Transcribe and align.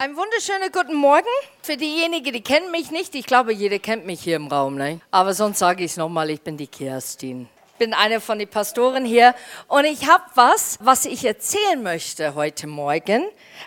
Ein 0.00 0.16
wunderschönen 0.16 0.70
guten 0.70 0.94
Morgen. 0.94 1.26
Für 1.60 1.76
diejenigen, 1.76 2.32
die 2.32 2.40
kennen 2.40 2.70
mich 2.70 2.92
nicht, 2.92 3.16
ich 3.16 3.26
glaube, 3.26 3.52
jeder 3.52 3.80
kennt 3.80 4.06
mich 4.06 4.20
hier 4.20 4.36
im 4.36 4.46
Raum, 4.46 4.76
ne? 4.76 5.00
aber 5.10 5.34
sonst 5.34 5.58
sage 5.58 5.82
ich 5.82 5.90
es 5.90 5.96
nochmal, 5.96 6.30
ich 6.30 6.40
bin 6.40 6.56
die 6.56 6.68
Kerstin. 6.68 7.48
Ich 7.66 7.78
bin 7.78 7.92
eine 7.94 8.20
von 8.20 8.38
den 8.38 8.46
Pastoren 8.46 9.04
hier 9.04 9.34
und 9.66 9.84
ich 9.86 10.08
habe 10.08 10.22
was, 10.36 10.78
was 10.80 11.04
ich 11.04 11.24
erzählen 11.24 11.82
möchte 11.82 12.36
heute 12.36 12.68
Morgen. 12.68 13.24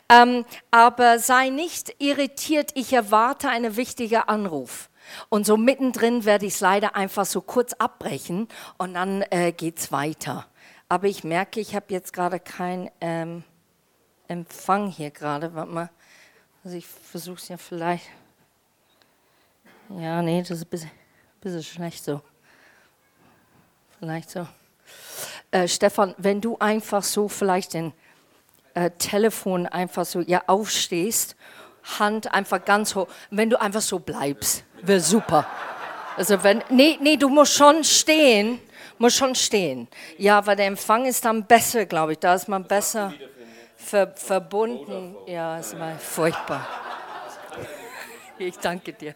Ähm, 0.08 0.46
aber 0.72 1.20
sei 1.20 1.50
nicht 1.50 1.96
irritiert, 2.00 2.72
ich 2.76 2.94
erwarte 2.94 3.50
einen 3.50 3.76
wichtigen 3.76 4.22
Anruf. 4.22 4.90
Und 5.28 5.46
so 5.46 5.58
mittendrin 5.58 6.24
werde 6.24 6.46
ich 6.46 6.54
es 6.54 6.60
leider 6.62 6.96
einfach 6.96 7.26
so 7.26 7.42
kurz 7.42 7.74
abbrechen 7.74 8.48
und 8.78 8.94
dann 8.94 9.22
äh, 9.32 9.52
geht 9.52 9.80
es 9.80 9.92
weiter. 9.92 10.48
Aber 10.88 11.08
ich 11.08 11.26
merke, 11.26 11.60
ich 11.60 11.76
habe 11.76 11.88
jetzt 11.90 12.14
gerade 12.14 12.40
keinen 12.40 12.90
ähm, 13.02 13.44
Empfang 14.30 14.88
hier 14.88 15.12
gerade. 15.12 15.54
Warte 15.56 15.72
mal. 15.72 15.90
Also 16.64 16.78
ich 16.78 16.86
versuche 16.86 17.38
es 17.38 17.48
ja 17.48 17.58
vielleicht. 17.58 18.06
Ja, 19.98 20.22
nee, 20.22 20.42
das 20.42 20.52
ist 20.52 20.66
ein 20.66 20.70
bisschen, 20.70 20.92
bisschen 21.42 21.64
schlecht 21.64 22.04
so. 22.04 22.22
Vielleicht 24.00 24.30
so. 24.30 24.48
Äh, 25.50 25.68
Stefan, 25.68 26.14
wenn 26.18 26.40
du 26.40 26.58
einfach 26.60 27.04
so 27.04 27.28
vielleicht 27.28 27.74
den 27.74 27.94
äh, 28.76 28.92
Telefon 28.92 29.66
einfach 29.66 30.06
so 30.06 30.22
ja 30.22 30.44
aufstehst, 30.48 31.36
Hand 32.00 32.32
einfach 32.32 32.64
ganz 32.64 32.94
hoch, 32.94 33.08
wenn 33.32 33.50
du 33.50 33.60
einfach 33.60 33.82
so 33.82 33.98
bleibst, 33.98 34.64
wäre 34.84 35.00
super. 35.00 35.48
Also 36.16 36.44
wenn, 36.44 36.64
nee, 36.70 37.00
nee, 37.02 37.18
du 37.18 37.28
musst 37.28 37.54
schon 37.54 37.84
stehen, 37.84 38.60
musst 39.00 39.18
schon 39.18 39.34
stehen. 39.34 39.88
Ja, 40.20 40.46
weil 40.46 40.56
der 40.56 40.68
Empfang 40.68 41.06
ist 41.06 41.26
dann 41.26 41.46
besser, 41.46 41.88
glaube 41.88 42.14
ich, 42.14 42.20
da 42.20 42.36
ist 42.36 42.48
man 42.48 42.64
besser 42.66 43.14
ver, 43.82 44.14
verbunden. 44.16 45.16
Ja, 45.26 45.58
es 45.58 45.78
war 45.78 45.98
furchtbar. 45.98 46.68
Ich 48.38 48.58
danke 48.58 48.94
dir. 48.94 49.16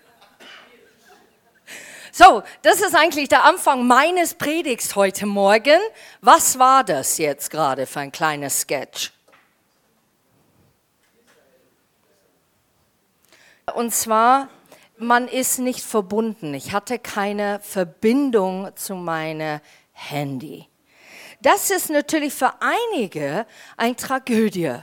So, 2.11 2.44
das 2.61 2.80
ist 2.80 2.95
eigentlich 2.95 3.27
der 3.27 3.44
Anfang 3.44 3.85
meines 3.88 4.35
Predigts 4.35 4.95
heute 4.95 5.25
Morgen. 5.25 5.80
Was 6.22 6.57
war 6.57 6.83
das 6.83 7.17
jetzt 7.17 7.52
gerade 7.52 7.85
für 7.85 7.99
ein 7.99 8.11
kleiner 8.11 8.49
Sketch? 8.49 9.11
Und 13.73 13.94
zwar, 13.94 14.47
man 14.97 15.27
ist 15.27 15.59
nicht 15.59 15.81
verbunden. 15.81 16.53
Ich 16.53 16.72
hatte 16.72 17.00
keine 17.00 17.59
Verbindung 17.61 18.69
zu 18.75 18.95
meinem 18.95 19.59
Handy. 19.91 20.69
Das 21.45 21.69
ist 21.69 21.91
natürlich 21.91 22.33
für 22.33 22.53
einige 22.59 23.45
eine 23.77 23.95
Tragödie. 23.95 24.79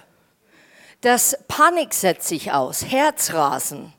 Das 1.00 1.36
Panik 1.48 1.92
setzt 1.92 2.28
sich 2.28 2.52
aus, 2.52 2.84
Herzrasen. 2.84 3.92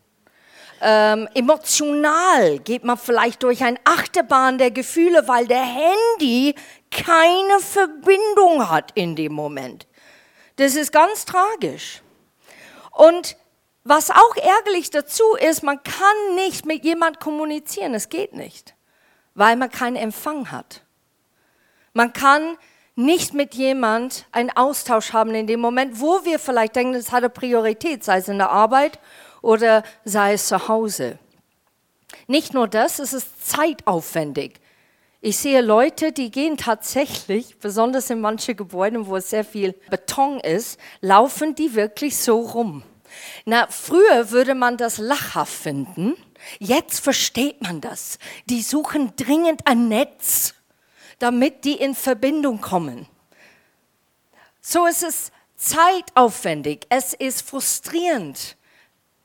Ähm, 0.80 1.28
emotional 1.34 2.59
geht 2.59 2.86
man 2.86 2.97
vielleicht 2.97 3.44
durch 3.44 3.66
ein 3.66 3.78
Achterbahn 3.84 4.59
der 4.59 4.72
Gefühle, 4.72 5.28
weil 5.28 5.45
der 5.45 5.61
Handy 5.61 6.56
keine 6.89 7.59
Verbindung 7.59 8.69
hat 8.69 8.91
in 8.95 9.17
dem 9.17 9.34
Moment. 9.34 9.86
Das 10.56 10.75
ist 10.75 10.94
ganz 10.94 11.25
tragisch. 11.25 12.02
Und 12.91 13.36
was 13.84 14.09
auch 14.09 14.38
ärgerlich 14.38 14.89
dazu 14.89 15.36
ist, 15.36 15.64
man 15.64 15.84
kann 15.84 16.36
nicht 16.36 16.66
mit 16.66 16.86
jemand 16.86 17.19
kommunizieren. 17.19 17.94
Es 17.94 18.08
geht 18.08 18.31
nicht, 18.31 18.73
weil 19.34 19.58
man 19.58 19.69
keinen 19.69 19.97
Empfang 19.97 20.50
hat. 20.50 20.83
Man 21.94 22.11
kann 22.13 22.58
nicht 22.95 23.33
mit 23.33 23.55
jemand 23.55 24.25
einen 24.31 24.51
Austausch 24.51 25.13
haben 25.13 25.34
in 25.34 25.47
dem 25.47 25.59
Moment, 25.59 26.00
wo 26.00 26.25
wir 26.25 26.40
vielleicht 26.40 26.75
denken, 26.75 26.95
es 26.95 27.12
hat 27.12 27.19
eine 27.19 27.29
Priorität, 27.29 28.03
sei 28.03 28.18
es 28.18 28.28
in 28.28 28.38
der 28.38 28.51
Arbeit 28.51 29.00
oder 29.41 29.84
sei 30.03 30.34
es 30.34 30.47
zu 30.47 30.68
Hause. 30.68 31.18
Nicht 32.28 32.53
nur 32.53 32.68
das, 32.68 33.00
es 33.00 33.13
ist 33.13 33.47
zeitaufwendig. 33.47 34.59
Ich 35.22 35.38
sehe 35.38 35.62
Leute, 35.62 36.12
die 36.12 36.31
gehen 36.31 36.57
tatsächlich, 36.57 37.57
besonders 37.57 38.09
in 38.09 38.19
manche 38.19 38.56
Gebäude, 38.56 39.07
wo 39.07 39.16
es 39.16 39.29
sehr 39.29 39.45
viel 39.45 39.73
Beton 39.89 40.39
ist, 40.39 40.79
laufen 41.00 41.56
die 41.56 41.75
wirklich 41.75 42.18
so 42.18 42.41
rum. 42.41 42.84
Na, 43.45 43.68
früher 43.69 44.31
würde 44.31 44.56
man 44.56 44.78
das 44.78 44.97
lachhaft 44.97 45.53
finden. 45.53 46.16
Jetzt 46.59 47.00
versteht 47.00 47.62
man 47.62 47.79
das. 47.79 48.19
Die 48.47 48.62
suchen 48.62 49.16
dringend 49.16 49.66
ein 49.66 49.88
Netz 49.88 50.56
damit 51.23 51.63
die 51.63 51.75
in 51.75 51.95
Verbindung 51.95 52.59
kommen. 52.59 53.07
So 54.59 54.85
ist 54.85 55.03
es 55.03 55.31
zeitaufwendig, 55.56 56.85
es 56.89 57.13
ist 57.13 57.47
frustrierend, 57.47 58.57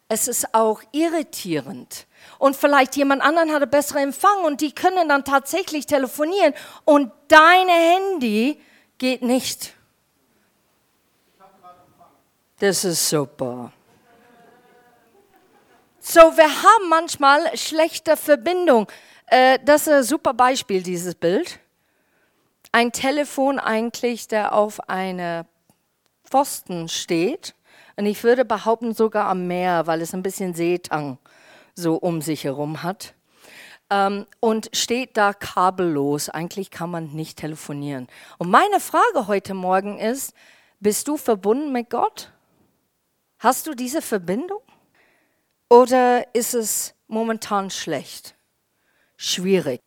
es 0.09 0.29
ist 0.29 0.55
auch 0.55 0.81
irritierend. 0.93 2.07
Und 2.39 2.55
vielleicht 2.55 2.95
jemand 2.95 3.23
anderen 3.23 3.51
einen 3.51 3.69
besseren 3.69 4.05
Empfang 4.05 4.45
und 4.45 4.61
die 4.61 4.73
können 4.73 5.09
dann 5.09 5.25
tatsächlich 5.25 5.87
telefonieren 5.87 6.55
und 6.85 7.11
dein 7.27 7.69
Handy 7.69 8.63
geht 8.99 9.23
nicht. 9.23 9.75
Das 12.61 12.85
ist 12.85 13.09
super. 13.09 13.73
So, 15.99 16.21
wir 16.21 16.63
haben 16.63 16.89
manchmal 16.89 17.57
schlechte 17.57 18.17
Verbindung. 18.17 18.87
Äh, 19.27 19.59
das 19.65 19.89
ist 19.89 19.93
ein 19.93 20.05
super 20.05 20.33
Beispiel, 20.33 20.81
dieses 20.81 21.17
Bild 21.17 21.59
ein 22.73 22.93
Telefon 22.93 23.59
eigentlich, 23.59 24.29
der 24.29 24.55
auf 24.55 24.89
einer 24.89 25.47
Pfosten 26.25 26.89
steht. 26.89 27.55
Und 27.97 28.07
ich 28.07 28.23
würde 28.23 28.45
behaupten, 28.45 28.95
sogar 28.95 29.27
am 29.27 29.47
Meer, 29.47 29.87
weil 29.87 30.01
es 30.01 30.15
ein 30.15 30.23
bisschen 30.23 30.55
Seetang 30.55 31.19
so 31.75 31.97
um 31.97 32.21
sich 32.21 32.45
herum 32.45 32.83
hat. 32.83 33.15
Ähm, 33.91 34.27
und 34.41 34.71
steht 34.75 35.17
da 35.17 35.33
kabellos. 35.33 36.29
Eigentlich 36.29 36.71
kann 36.71 36.91
man 36.91 37.13
nicht 37.13 37.39
telefonieren. 37.39 38.07
Und 38.37 38.51
meine 38.51 38.81
Frage 38.81 39.27
heute 39.27 39.55
Morgen 39.55 39.99
ist, 39.99 40.35
bist 40.81 41.09
du 41.09 41.17
verbunden 41.17 41.73
mit 41.73 41.91
Gott? 41.91 42.33
Hast 43.39 43.67
du 43.67 43.75
diese 43.75 44.03
Verbindung? 44.03 44.61
Oder 45.71 46.35
ist 46.35 46.55
es 46.55 46.95
momentan 47.09 47.71
schlecht, 47.71 48.35
schwierig? 49.17 49.81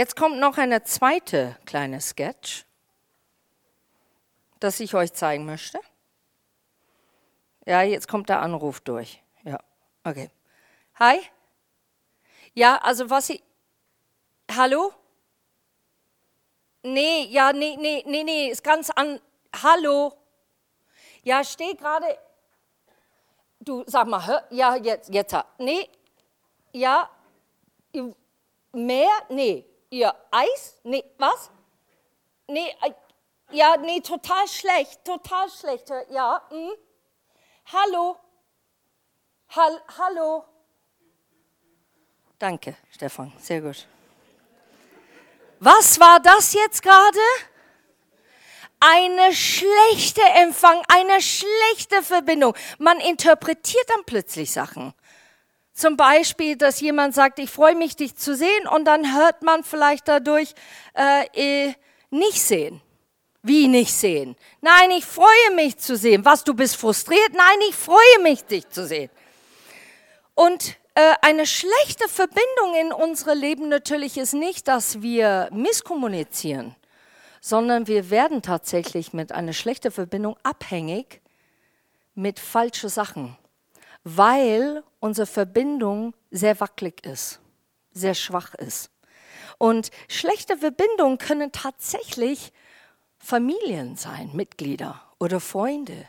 Jetzt 0.00 0.16
kommt 0.16 0.38
noch 0.38 0.56
eine 0.56 0.82
zweite 0.82 1.58
kleine 1.66 2.00
Sketch, 2.00 2.64
das 4.58 4.80
ich 4.80 4.94
euch 4.94 5.12
zeigen 5.12 5.44
möchte. 5.44 5.78
Ja, 7.66 7.82
jetzt 7.82 8.08
kommt 8.08 8.30
der 8.30 8.40
Anruf 8.40 8.80
durch. 8.80 9.22
Ja, 9.42 9.60
okay. 10.02 10.30
Hi? 10.98 11.20
Ja, 12.54 12.76
also 12.76 13.10
was 13.10 13.28
ich. 13.28 13.42
Hallo? 14.50 14.90
Nee, 16.82 17.24
ja, 17.24 17.52
nee, 17.52 17.76
nee, 17.78 18.02
nee, 18.06 18.24
nee, 18.24 18.48
ist 18.48 18.64
ganz 18.64 18.88
an. 18.88 19.20
Hallo? 19.62 20.14
Ja, 21.24 21.44
steh 21.44 21.74
gerade. 21.74 22.18
Du, 23.60 23.84
sag 23.86 24.06
mal, 24.06 24.26
hör, 24.26 24.46
ja, 24.48 24.76
jetzt, 24.76 25.12
jetzt. 25.12 25.36
Nee, 25.58 25.90
ja, 26.72 27.10
mehr? 28.72 29.10
Nee. 29.28 29.66
Ihr 29.90 30.14
Eis? 30.30 30.78
Nee, 30.84 31.04
was? 31.18 31.50
Nee, 32.46 32.68
äh, 32.82 32.92
ja, 33.50 33.76
nee, 33.76 34.00
total 34.00 34.46
schlecht, 34.46 35.04
total 35.04 35.50
schlecht. 35.50 35.90
Ja, 36.10 36.40
hm? 36.48 36.70
Hallo? 37.72 38.16
Hall, 39.48 39.82
hallo? 39.98 40.44
Danke, 42.38 42.76
Stefan, 42.90 43.32
sehr 43.38 43.60
gut. 43.60 43.86
Was 45.58 45.98
war 45.98 46.20
das 46.20 46.52
jetzt 46.52 46.82
gerade? 46.82 47.18
Eine 48.78 49.34
schlechte 49.34 50.22
Empfang, 50.22 50.82
eine 50.88 51.20
schlechte 51.20 52.02
Verbindung. 52.02 52.54
Man 52.78 52.98
interpretiert 53.00 53.84
dann 53.90 54.04
plötzlich 54.06 54.52
Sachen. 54.52 54.94
Zum 55.80 55.96
Beispiel, 55.96 56.56
dass 56.56 56.82
jemand 56.82 57.14
sagt, 57.14 57.38
ich 57.38 57.48
freue 57.48 57.74
mich, 57.74 57.96
dich 57.96 58.14
zu 58.14 58.36
sehen 58.36 58.68
und 58.68 58.84
dann 58.84 59.16
hört 59.16 59.42
man 59.42 59.64
vielleicht 59.64 60.08
dadurch 60.08 60.52
äh, 60.92 61.68
äh, 61.68 61.74
nicht 62.10 62.42
sehen. 62.42 62.82
Wie 63.42 63.66
nicht 63.66 63.94
sehen? 63.94 64.36
Nein, 64.60 64.90
ich 64.90 65.06
freue 65.06 65.54
mich 65.54 65.78
zu 65.78 65.96
sehen. 65.96 66.22
Was, 66.26 66.44
du 66.44 66.52
bist 66.52 66.76
frustriert? 66.76 67.32
Nein, 67.32 67.58
ich 67.70 67.74
freue 67.74 68.22
mich, 68.22 68.44
dich 68.44 68.68
zu 68.68 68.86
sehen. 68.86 69.08
Und 70.34 70.76
äh, 70.96 71.14
eine 71.22 71.46
schlechte 71.46 72.08
Verbindung 72.10 72.74
in 72.78 72.92
unserem 72.92 73.38
Leben 73.38 73.70
natürlich 73.70 74.18
ist 74.18 74.34
nicht, 74.34 74.68
dass 74.68 75.00
wir 75.00 75.48
misskommunizieren, 75.50 76.76
sondern 77.40 77.86
wir 77.86 78.10
werden 78.10 78.42
tatsächlich 78.42 79.14
mit 79.14 79.32
einer 79.32 79.54
schlechten 79.54 79.90
Verbindung 79.90 80.36
abhängig 80.42 81.22
mit 82.14 82.38
falschen 82.38 82.90
Sachen 82.90 83.38
weil 84.04 84.82
unsere 85.00 85.26
Verbindung 85.26 86.14
sehr 86.30 86.60
wackelig 86.60 87.04
ist, 87.04 87.40
sehr 87.92 88.14
schwach 88.14 88.54
ist. 88.54 88.90
Und 89.58 89.90
schlechte 90.08 90.56
Verbindungen 90.56 91.18
können 91.18 91.52
tatsächlich 91.52 92.52
Familien 93.18 93.96
sein, 93.96 94.30
Mitglieder 94.32 95.02
oder 95.18 95.40
Freunde. 95.40 96.08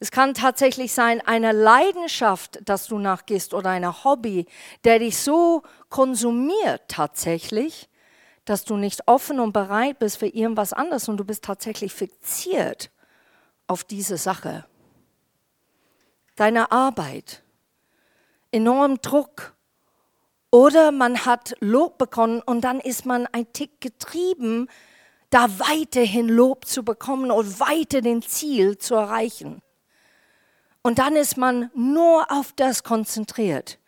Es 0.00 0.10
kann 0.10 0.34
tatsächlich 0.34 0.92
sein, 0.92 1.20
eine 1.22 1.52
Leidenschaft, 1.52 2.60
dass 2.68 2.86
du 2.86 2.98
nachgehst 2.98 3.54
oder 3.54 3.70
ein 3.70 4.04
Hobby, 4.04 4.46
der 4.84 4.98
dich 4.98 5.18
so 5.18 5.62
konsumiert 5.88 6.82
tatsächlich, 6.88 7.88
dass 8.44 8.64
du 8.64 8.76
nicht 8.76 9.08
offen 9.08 9.40
und 9.40 9.52
bereit 9.52 9.98
bist 9.98 10.18
für 10.18 10.26
irgendwas 10.26 10.72
anderes 10.72 11.08
und 11.08 11.16
du 11.16 11.24
bist 11.24 11.44
tatsächlich 11.44 11.92
fixiert 11.92 12.90
auf 13.66 13.84
diese 13.84 14.16
Sache. 14.16 14.66
Deine 16.36 16.70
Arbeit, 16.72 17.43
enorm 18.54 19.00
Druck. 19.02 19.54
Oder 20.50 20.92
man 20.92 21.26
hat 21.26 21.56
Lob 21.58 21.98
bekommen 21.98 22.40
und 22.46 22.62
dann 22.62 22.78
ist 22.78 23.04
man 23.04 23.26
ein 23.32 23.52
Tick 23.52 23.80
getrieben, 23.80 24.68
da 25.30 25.48
weiterhin 25.58 26.28
Lob 26.28 26.64
zu 26.64 26.84
bekommen 26.84 27.32
und 27.32 27.58
weiter 27.58 28.00
den 28.00 28.22
Ziel 28.22 28.78
zu 28.78 28.94
erreichen. 28.94 29.60
Und 30.82 31.00
dann 31.00 31.16
ist 31.16 31.36
man 31.36 31.70
nur 31.74 32.30
auf 32.30 32.52
das 32.54 32.84
konzentriert. 32.84 33.80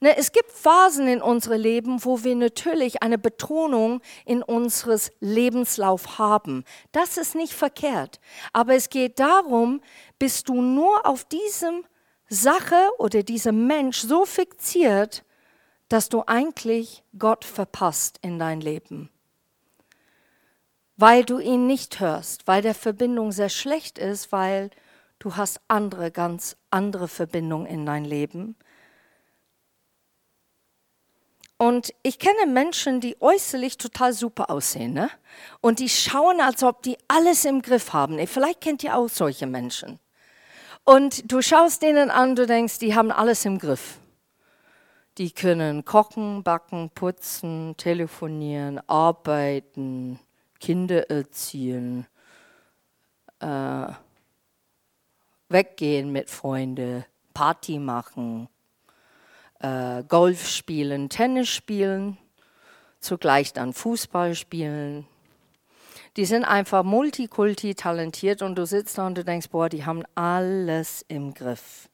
Ne, 0.00 0.16
es 0.16 0.32
gibt 0.32 0.52
Phasen 0.52 1.08
in 1.08 1.20
unserem 1.22 1.60
Leben, 1.60 2.04
wo 2.04 2.22
wir 2.22 2.34
natürlich 2.34 3.02
eine 3.02 3.18
Betonung 3.18 4.00
in 4.24 4.42
unseres 4.42 5.10
Lebenslauf 5.20 6.18
haben. 6.18 6.64
Das 6.92 7.16
ist 7.16 7.34
nicht 7.34 7.54
verkehrt. 7.54 8.20
Aber 8.52 8.74
es 8.74 8.90
geht 8.90 9.18
darum, 9.18 9.80
bist 10.18 10.48
du 10.48 10.60
nur 10.60 11.06
auf 11.06 11.24
diesem 11.24 11.84
Sache 12.28 12.90
oder 12.98 13.22
diesem 13.22 13.66
Mensch 13.66 14.00
so 14.00 14.24
fixiert, 14.24 15.24
dass 15.88 16.08
du 16.08 16.24
eigentlich 16.26 17.04
Gott 17.18 17.44
verpasst 17.44 18.18
in 18.22 18.38
dein 18.38 18.60
Leben. 18.60 19.10
Weil 20.96 21.24
du 21.24 21.38
ihn 21.38 21.66
nicht 21.66 22.00
hörst, 22.00 22.46
weil 22.46 22.62
der 22.62 22.74
Verbindung 22.74 23.30
sehr 23.30 23.50
schlecht 23.50 23.98
ist, 23.98 24.32
weil 24.32 24.70
du 25.18 25.36
hast 25.36 25.60
andere, 25.68 26.10
ganz 26.10 26.56
andere 26.70 27.06
Verbindungen 27.06 27.66
in 27.66 27.86
dein 27.86 28.04
Leben. 28.04 28.56
Und 31.58 31.94
ich 32.02 32.18
kenne 32.18 32.46
Menschen, 32.46 33.00
die 33.00 33.16
äußerlich 33.20 33.78
total 33.78 34.12
super 34.12 34.50
aussehen. 34.50 34.92
Ne? 34.92 35.10
Und 35.60 35.78
die 35.78 35.88
schauen, 35.88 36.40
als 36.40 36.62
ob 36.62 36.82
die 36.82 36.98
alles 37.08 37.44
im 37.44 37.62
Griff 37.62 37.92
haben. 37.92 38.24
Vielleicht 38.26 38.60
kennt 38.60 38.82
ihr 38.82 38.96
auch 38.96 39.08
solche 39.08 39.46
Menschen. 39.46 39.98
Und 40.88 41.32
du 41.32 41.42
schaust 41.42 41.82
denen 41.82 42.10
an, 42.10 42.36
du 42.36 42.46
denkst, 42.46 42.78
die 42.78 42.94
haben 42.94 43.10
alles 43.10 43.44
im 43.44 43.58
Griff. 43.58 43.98
Die 45.18 45.32
können 45.32 45.84
kochen, 45.84 46.44
backen, 46.44 46.90
putzen, 46.90 47.74
telefonieren, 47.76 48.80
arbeiten, 48.88 50.20
Kinder 50.60 51.10
erziehen, 51.10 52.06
äh, 53.40 53.88
weggehen 55.48 56.12
mit 56.12 56.30
Freunden, 56.30 57.04
Party 57.34 57.80
machen, 57.80 58.48
äh, 59.58 60.04
Golf 60.04 60.46
spielen, 60.46 61.08
Tennis 61.08 61.48
spielen, 61.48 62.16
zugleich 63.00 63.52
dann 63.52 63.72
Fußball 63.72 64.36
spielen. 64.36 65.04
Die 66.16 66.24
sind 66.24 66.44
einfach 66.44 66.82
multikulti 66.82 67.74
talentiert 67.74 68.40
und 68.40 68.56
du 68.56 68.64
sitzt 68.64 68.96
da 68.96 69.06
und 69.06 69.18
du 69.18 69.24
denkst, 69.24 69.50
boah, 69.50 69.68
die 69.68 69.84
haben 69.84 70.02
alles 70.14 71.04
im 71.08 71.34
Griff. 71.34 71.90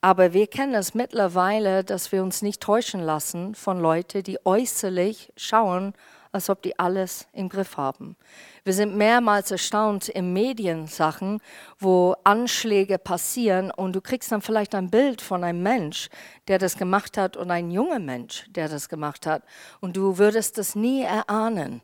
Aber 0.00 0.32
wir 0.32 0.46
kennen 0.46 0.74
es 0.74 0.94
mittlerweile, 0.94 1.82
dass 1.82 2.12
wir 2.12 2.22
uns 2.22 2.42
nicht 2.42 2.60
täuschen 2.60 3.00
lassen 3.00 3.54
von 3.54 3.80
Leuten, 3.80 4.22
die 4.22 4.38
äußerlich 4.44 5.32
schauen, 5.36 5.94
als 6.30 6.50
ob 6.50 6.62
die 6.62 6.78
alles 6.78 7.26
im 7.32 7.48
Griff 7.48 7.78
haben. 7.78 8.14
Wir 8.62 8.74
sind 8.74 8.94
mehrmals 8.94 9.50
erstaunt 9.50 10.08
in 10.08 10.34
Mediensachen, 10.34 11.40
wo 11.78 12.14
Anschläge 12.24 12.98
passieren 12.98 13.70
und 13.70 13.94
du 13.94 14.00
kriegst 14.00 14.30
dann 14.30 14.42
vielleicht 14.42 14.74
ein 14.74 14.90
Bild 14.90 15.22
von 15.22 15.42
einem 15.42 15.62
Mensch, 15.62 16.10
der 16.46 16.58
das 16.58 16.76
gemacht 16.76 17.16
hat 17.16 17.36
und 17.36 17.50
ein 17.50 17.70
junger 17.70 17.98
Mensch, 17.98 18.44
der 18.50 18.68
das 18.68 18.90
gemacht 18.90 19.26
hat 19.26 19.42
und 19.80 19.96
du 19.96 20.18
würdest 20.18 20.58
das 20.58 20.74
nie 20.74 21.02
erahnen. 21.02 21.80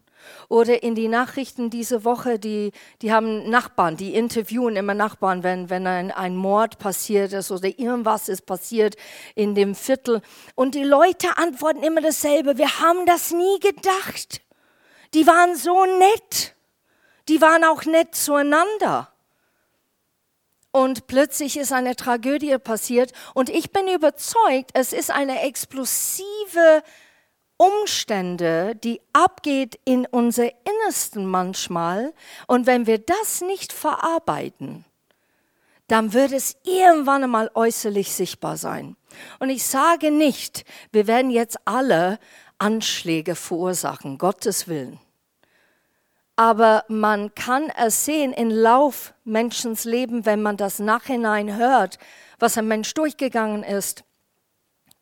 Oder 0.49 0.83
in 0.83 0.95
die 0.95 1.09
Nachrichten 1.09 1.71
diese 1.71 2.05
Woche, 2.05 2.39
die, 2.39 2.73
die 3.03 3.13
haben 3.13 3.49
Nachbarn, 3.49 3.97
die 3.97 4.15
interviewen 4.15 4.77
immer 4.77 4.95
Nachbarn, 4.95 5.43
wenn, 5.43 5.71
wenn 5.71 5.87
ein, 5.87 6.11
ein 6.11 6.37
Mord 6.37 6.79
passiert 6.79 7.33
ist 7.33 7.51
oder 7.51 7.69
irgendwas 7.69 8.29
ist 8.29 8.47
passiert 8.47 8.97
in 9.35 9.55
dem 9.55 9.75
Viertel. 9.75 10.23
Und 10.55 10.75
die 10.75 10.85
Leute 10.85 11.37
antworten 11.37 11.83
immer 11.83 12.01
dasselbe, 12.01 12.59
wir 12.59 12.81
haben 12.81 13.07
das 13.07 13.33
nie 13.33 13.61
gedacht. 13.61 14.43
Die 15.15 15.27
waren 15.27 15.57
so 15.57 15.85
nett. 15.85 16.55
Die 17.29 17.41
waren 17.41 17.65
auch 17.65 17.85
nett 17.85 18.15
zueinander. 18.15 19.11
Und 20.73 21.07
plötzlich 21.07 21.57
ist 21.57 21.73
eine 21.73 21.95
Tragödie 21.95 22.59
passiert. 22.59 23.13
Und 23.33 23.49
ich 23.49 23.71
bin 23.71 23.87
überzeugt, 23.87 24.71
es 24.75 24.93
ist 24.93 25.13
eine 25.13 25.43
explosive 25.43 26.83
Umstände, 27.57 28.75
die 28.75 29.01
abgeht 29.13 29.79
in 29.85 30.07
unser 30.07 30.51
Innersten 30.65 31.27
manchmal. 31.27 32.13
Und 32.47 32.67
wenn 32.67 32.87
wir 32.87 32.99
das 32.99 33.41
nicht 33.41 33.73
verarbeiten, 33.73 34.85
dann 35.89 36.13
wird 36.13 36.33
es 36.33 36.57
irgendwann 36.65 37.25
einmal 37.25 37.51
äußerlich 37.55 38.13
sichtbar 38.13 38.57
sein. 38.57 38.97
Und 39.39 39.51
ich 39.51 39.65
sage 39.65 40.11
nicht, 40.11 40.65
wir 40.93 41.07
werden 41.07 41.31
jetzt 41.31 41.59
alle 41.65 42.19
Anschläge 42.59 43.35
verursachen, 43.35 44.19
Gottes 44.19 44.67
Willen. 44.67 44.99
Aber 46.37 46.85
man 46.89 47.35
kann 47.35 47.71
es 47.77 48.05
sehen 48.05 48.33
im 48.33 48.51
Lauf 48.51 49.15
Menschens 49.25 49.85
Leben, 49.85 50.27
wenn 50.27 50.43
man 50.43 50.57
das 50.57 50.81
nachhinein 50.81 51.57
hört, 51.57 51.99
was 52.41 52.59
ein 52.59 52.67
Mensch 52.67 52.93
durchgegangen 52.95 53.63
ist 53.63 54.05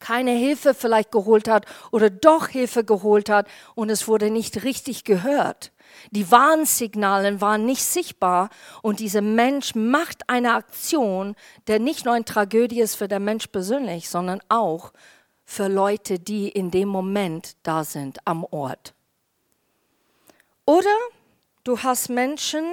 keine 0.02 0.32
Hilfe 0.32 0.74
vielleicht 0.74 1.12
geholt 1.12 1.48
hat 1.48 1.64
oder 1.92 2.10
doch 2.10 2.48
Hilfe 2.48 2.84
geholt 2.84 3.30
hat 3.30 3.46
und 3.76 3.88
es 3.88 4.08
wurde 4.08 4.30
nicht 4.30 4.64
richtig 4.64 5.04
gehört. 5.04 5.70
Die 6.10 6.30
Warnsignale 6.30 7.40
waren 7.40 7.64
nicht 7.64 7.84
sichtbar 7.84 8.50
und 8.82 8.98
dieser 8.98 9.20
Mensch 9.22 9.76
macht 9.76 10.28
eine 10.28 10.54
Aktion, 10.54 11.36
der 11.68 11.78
nicht 11.78 12.04
nur 12.04 12.14
eine 12.14 12.24
Tragödie 12.24 12.80
ist 12.80 12.96
für 12.96 13.06
den 13.06 13.24
Mensch 13.24 13.46
persönlich, 13.46 14.08
sondern 14.08 14.40
auch 14.48 14.92
für 15.44 15.68
Leute, 15.68 16.18
die 16.18 16.48
in 16.48 16.72
dem 16.72 16.88
Moment 16.88 17.56
da 17.62 17.84
sind 17.84 18.18
am 18.26 18.44
Ort. 18.44 18.94
Oder 20.64 20.96
du 21.62 21.78
hast 21.78 22.08
Menschen, 22.08 22.64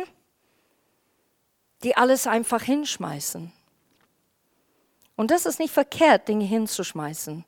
die 1.83 1.95
alles 1.95 2.25
einfach 2.25 2.63
hinschmeißen. 2.63 3.53
Und 5.19 5.31
das 5.31 5.45
ist 5.45 5.59
nicht 5.59 5.73
verkehrt, 5.73 6.29
Dinge 6.29 6.45
hinzuschmeißen. 6.45 7.43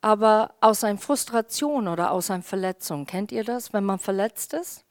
Aber 0.00 0.54
aus 0.62 0.82
einer 0.82 0.98
Frustration 0.98 1.88
oder 1.88 2.12
aus 2.12 2.30
einer 2.30 2.42
Verletzung, 2.42 3.04
kennt 3.04 3.32
ihr 3.32 3.44
das, 3.44 3.74
wenn 3.74 3.84
man 3.84 3.98
verletzt 3.98 4.54
ist? 4.54 4.86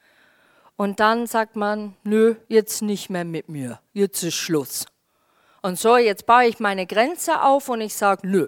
Und 0.75 0.99
dann 0.99 1.25
sagt 1.25 1.55
man, 1.55 1.95
nö, 2.03 2.35
jetzt 2.47 2.83
nicht 2.83 3.09
mehr 3.09 3.25
mit 3.25 3.49
mir, 3.49 3.79
jetzt 3.91 4.21
ist 4.21 4.35
Schluss. 4.35 4.85
Und 5.63 5.79
so, 5.79 5.97
jetzt 5.97 6.27
baue 6.27 6.45
ich 6.45 6.59
meine 6.59 6.85
Grenze 6.85 7.41
auf 7.41 7.69
und 7.69 7.81
ich 7.81 7.95
sage, 7.95 8.27
nö. 8.27 8.47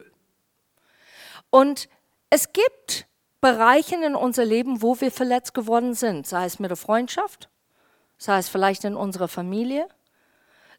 Und 1.50 1.89
es 2.30 2.53
gibt 2.53 3.08
Bereiche 3.41 3.96
in 3.96 4.13
unser 4.13 4.46
Leben, 4.46 4.84
wo 4.84 5.01
wir 5.01 5.12
verletzt 5.12 5.56
geworden 5.56 5.96
sind, 5.96 6.27
sei 6.27 6.46
es 6.46 6.60
mit 6.60 6.70
der 6.70 6.77
Freundschaft, 6.77 7.50
sei 8.20 8.38
es 8.38 8.50
vielleicht 8.50 8.84
in 8.84 8.96
unserer 8.96 9.30
Familie, 9.30 9.88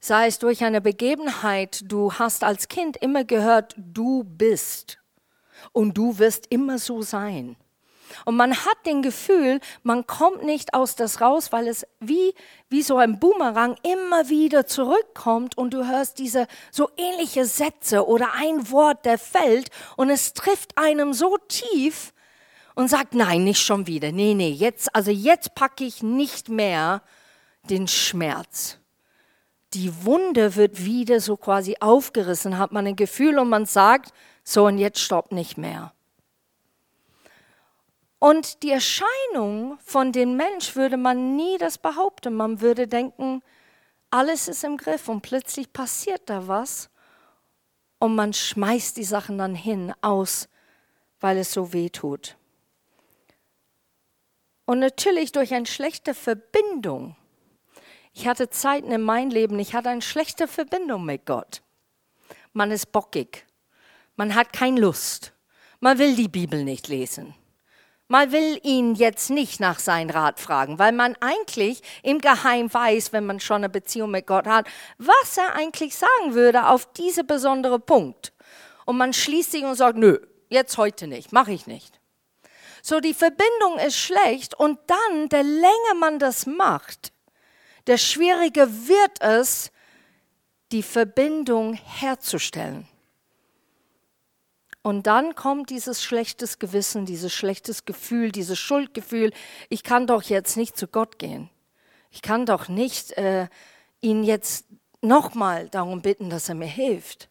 sei 0.02 0.26
es 0.26 0.40
durch 0.40 0.64
eine 0.64 0.80
Begebenheit, 0.80 1.80
du 1.84 2.12
hast 2.14 2.42
als 2.42 2.66
Kind 2.66 2.96
immer 2.96 3.24
gehört, 3.24 3.74
du 3.78 4.24
bist 4.24 4.98
und 5.70 5.96
du 5.96 6.18
wirst 6.18 6.48
immer 6.50 6.78
so 6.78 7.02
sein. 7.02 7.56
Und 8.26 8.36
man 8.36 8.52
hat 8.52 8.84
den 8.84 9.00
Gefühl, 9.00 9.60
man 9.84 10.06
kommt 10.06 10.44
nicht 10.44 10.74
aus 10.74 10.96
das 10.96 11.20
raus, 11.20 11.52
weil 11.52 11.68
es 11.68 11.86
wie, 12.00 12.34
wie 12.68 12.82
so 12.82 12.96
ein 12.98 13.20
Boomerang 13.20 13.76
immer 13.84 14.28
wieder 14.28 14.66
zurückkommt 14.66 15.56
und 15.56 15.72
du 15.72 15.86
hörst 15.86 16.18
diese 16.18 16.46
so 16.72 16.90
ähnliche 16.96 17.46
Sätze 17.46 18.06
oder 18.06 18.32
ein 18.34 18.70
Wort, 18.70 19.06
der 19.06 19.18
fällt 19.18 19.70
und 19.96 20.10
es 20.10 20.34
trifft 20.34 20.76
einem 20.76 21.14
so 21.14 21.38
tief 21.48 22.12
und 22.74 22.88
sagt, 22.88 23.14
nein, 23.14 23.44
nicht 23.44 23.62
schon 23.62 23.86
wieder. 23.86 24.10
Nee, 24.10 24.34
nee, 24.34 24.50
jetzt, 24.50 24.94
also 24.94 25.12
jetzt 25.12 25.54
packe 25.54 25.84
ich 25.84 26.02
nicht 26.02 26.48
mehr 26.48 27.02
den 27.70 27.86
Schmerz 27.86 28.81
die 29.74 30.04
Wunde 30.04 30.56
wird 30.56 30.84
wieder 30.84 31.20
so 31.20 31.36
quasi 31.36 31.76
aufgerissen, 31.80 32.58
hat 32.58 32.72
man 32.72 32.86
ein 32.86 32.96
Gefühl 32.96 33.38
und 33.38 33.48
man 33.48 33.66
sagt, 33.66 34.12
so 34.44 34.66
und 34.66 34.78
jetzt 34.78 35.00
stoppt 35.00 35.32
nicht 35.32 35.56
mehr. 35.56 35.92
Und 38.18 38.62
die 38.62 38.70
Erscheinung 38.70 39.78
von 39.84 40.12
dem 40.12 40.36
Mensch 40.36 40.76
würde 40.76 40.96
man 40.96 41.34
nie 41.34 41.58
das 41.58 41.78
behaupten. 41.78 42.34
Man 42.34 42.60
würde 42.60 42.86
denken, 42.86 43.42
alles 44.10 44.46
ist 44.46 44.62
im 44.62 44.76
Griff 44.76 45.08
und 45.08 45.22
plötzlich 45.22 45.72
passiert 45.72 46.22
da 46.26 46.46
was 46.46 46.88
und 47.98 48.14
man 48.14 48.32
schmeißt 48.32 48.96
die 48.96 49.04
Sachen 49.04 49.38
dann 49.38 49.54
hin 49.54 49.92
aus, 50.02 50.48
weil 51.18 51.38
es 51.38 51.52
so 51.52 51.72
weh 51.72 51.88
tut. 51.88 52.36
Und 54.66 54.78
natürlich 54.78 55.32
durch 55.32 55.52
eine 55.54 55.66
schlechte 55.66 56.14
Verbindung 56.14 57.16
Ich 58.12 58.26
hatte 58.26 58.50
Zeiten 58.50 58.92
in 58.92 59.02
meinem 59.02 59.30
Leben, 59.30 59.58
ich 59.58 59.74
hatte 59.74 59.88
eine 59.88 60.02
schlechte 60.02 60.46
Verbindung 60.46 61.04
mit 61.04 61.26
Gott. 61.26 61.62
Man 62.52 62.70
ist 62.70 62.92
bockig. 62.92 63.46
Man 64.16 64.34
hat 64.34 64.52
keine 64.52 64.80
Lust. 64.80 65.32
Man 65.80 65.98
will 65.98 66.14
die 66.14 66.28
Bibel 66.28 66.64
nicht 66.64 66.88
lesen. 66.88 67.34
Man 68.08 68.30
will 68.30 68.60
ihn 68.62 68.94
jetzt 68.94 69.30
nicht 69.30 69.58
nach 69.58 69.78
seinem 69.78 70.10
Rat 70.10 70.38
fragen, 70.38 70.78
weil 70.78 70.92
man 70.92 71.16
eigentlich 71.20 71.80
im 72.02 72.20
Geheim 72.20 72.72
weiß, 72.72 73.14
wenn 73.14 73.24
man 73.24 73.40
schon 73.40 73.56
eine 73.56 73.70
Beziehung 73.70 74.10
mit 74.10 74.26
Gott 74.26 74.46
hat, 74.46 74.66
was 74.98 75.38
er 75.38 75.54
eigentlich 75.54 75.96
sagen 75.96 76.34
würde 76.34 76.68
auf 76.68 76.92
diese 76.92 77.24
besondere 77.24 77.78
Punkt. 77.78 78.34
Und 78.84 78.98
man 78.98 79.14
schließt 79.14 79.52
sich 79.52 79.64
und 79.64 79.76
sagt, 79.76 79.96
nö, 79.96 80.18
jetzt 80.50 80.76
heute 80.76 81.06
nicht, 81.06 81.32
mache 81.32 81.52
ich 81.52 81.66
nicht. 81.66 82.00
So, 82.82 83.00
die 83.00 83.14
Verbindung 83.14 83.78
ist 83.86 83.96
schlecht 83.96 84.54
und 84.58 84.78
dann, 84.86 85.30
der 85.30 85.44
länger 85.44 85.94
man 85.98 86.18
das 86.18 86.44
macht, 86.44 87.12
der 87.86 87.98
schwieriger 87.98 88.68
wird 88.68 89.20
es, 89.20 89.70
die 90.70 90.82
Verbindung 90.82 91.74
herzustellen. 91.74 92.88
Und 94.82 95.06
dann 95.06 95.36
kommt 95.36 95.70
dieses 95.70 96.02
schlechtes 96.02 96.58
Gewissen, 96.58 97.06
dieses 97.06 97.32
schlechtes 97.32 97.84
Gefühl, 97.84 98.32
dieses 98.32 98.58
Schuldgefühl. 98.58 99.32
Ich 99.68 99.84
kann 99.84 100.06
doch 100.06 100.22
jetzt 100.22 100.56
nicht 100.56 100.76
zu 100.76 100.88
Gott 100.88 101.18
gehen. 101.18 101.50
Ich 102.10 102.20
kann 102.20 102.46
doch 102.46 102.68
nicht 102.68 103.12
äh, 103.12 103.48
ihn 104.00 104.24
jetzt 104.24 104.66
nochmal 105.00 105.68
darum 105.68 106.02
bitten, 106.02 106.30
dass 106.30 106.48
er 106.48 106.56
mir 106.56 106.66
hilft. 106.66 107.28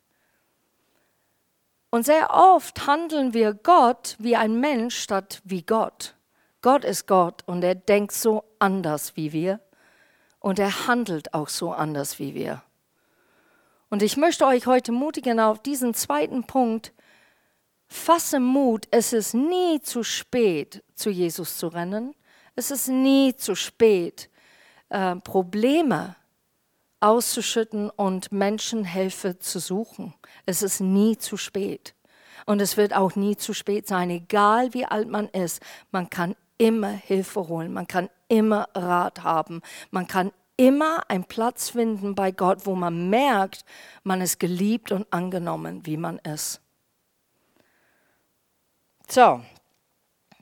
Und 1.89 2.05
sehr 2.05 2.34
oft 2.34 2.88
handeln 2.88 3.34
wir 3.34 3.53
Gott 3.53 4.15
wie 4.17 4.38
ein 4.38 4.60
Mensch 4.62 4.98
statt 4.98 5.41
wie 5.43 5.63
Gott. 5.63 6.15
Gott 6.62 6.86
ist 6.86 7.05
Gott 7.05 7.43
und 7.48 7.63
er 7.63 7.75
denkt 7.75 8.13
so 8.13 8.46
anders 8.60 9.17
wie 9.17 9.34
wir 9.34 9.60
und 10.41 10.60
er 10.60 10.88
handelt 10.88 11.33
auch 11.33 11.48
so 11.48 11.71
anders 11.71 12.19
wie 12.19 12.36
wir. 12.36 12.62
Und 13.89 14.01
ich 14.01 14.17
möchte 14.17 14.45
euch 14.45 14.65
heute 14.65 14.91
mutigen 14.91 15.39
auf 15.39 15.62
diesen 15.62 15.93
zweiten 15.93 16.43
Punkt, 16.43 16.91
Fasse 17.88 18.39
Mut, 18.39 18.88
es 18.91 19.12
ist 19.12 19.33
nie 19.33 19.81
zu 19.81 20.03
spät, 20.03 20.81
zu 20.95 21.10
Jesus 21.10 21.57
zu 21.57 21.67
rennen. 21.67 22.15
Es 22.55 22.71
ist 22.71 22.88
nie 22.88 23.36
zu 23.36 23.53
spät, 23.53 24.29
äh, 24.88 25.17
Probleme 25.17 26.15
auszuschütten 27.01 27.89
und 27.89 28.31
Menschenhilfe 28.31 29.39
zu 29.39 29.60
suchen. 29.60 30.13
Es 30.45 30.63
ist 30.63 30.79
nie 30.79 31.17
zu 31.17 31.36
spät. 31.36 31.93
Und 32.45 32.62
es 32.62 32.77
wird 32.77 32.95
auch 32.95 33.15
nie 33.15 33.36
zu 33.36 33.53
spät 33.53 33.88
sein, 33.88 34.10
egal 34.10 34.74
wie 34.74 34.86
alt 34.86 35.10
man 35.10 35.27
ist. 35.27 35.62
Man 35.91 36.10
kann 36.10 36.36
immer 36.57 36.91
Hilfe 36.91 37.48
holen, 37.50 37.74
man 37.74 37.88
kann 37.88 38.10
immer 38.32 38.70
Rat 38.74 39.24
haben, 39.24 39.62
man 39.92 40.08
kann 40.08 40.32
immer 40.56 41.10
einen 41.10 41.26
Platz 41.26 41.72
finden 41.72 42.16
bei 42.16 42.32
Gott, 42.32 42.66
wo 42.66 42.76
man 42.76 43.10
merkt, 43.10 43.66
man 44.04 44.22
ist 44.22 44.40
geliebt 44.40 44.94
und 44.94 45.12
angenommen, 45.12 45.86
wie 45.86 45.98
man 45.98 46.18
ist. 46.20 46.62
So, 49.10 49.44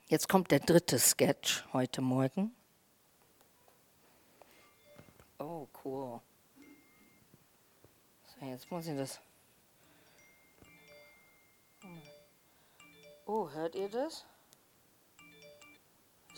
jetzt 0.06 0.28
kommt 0.28 0.52
der 0.52 0.60
dritte 0.60 1.00
Sketch 1.00 1.64
heute 1.72 2.00
Morgen. 2.00 2.54
Oh, 5.38 5.66
cool. 5.84 6.20
So, 8.22 8.46
jetzt 8.46 8.70
muss 8.70 8.86
ich 8.86 8.96
das. 8.96 9.20
Oh, 13.26 13.50
hört 13.50 13.74
ihr 13.74 13.88
das? 13.88 14.24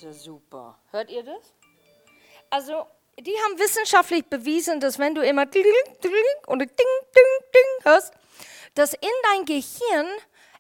Ja 0.03 0.13
super. 0.13 0.79
Hört 0.91 1.11
ihr 1.11 1.23
das? 1.23 1.55
Also, 2.51 2.87
die 3.21 3.35
haben 3.45 3.59
wissenschaftlich 3.59 4.27
bewiesen, 4.27 4.81
dass 4.81 4.99
wenn 4.99 5.15
du 5.15 5.25
immer 5.25 5.43
und 5.43 6.59
ding, 6.61 6.69
ding, 6.69 7.51
ding 7.55 7.85
hörst, 7.85 8.13
dass 8.75 8.95
in 8.95 9.11
dein 9.23 9.45
Gehirn 9.45 10.09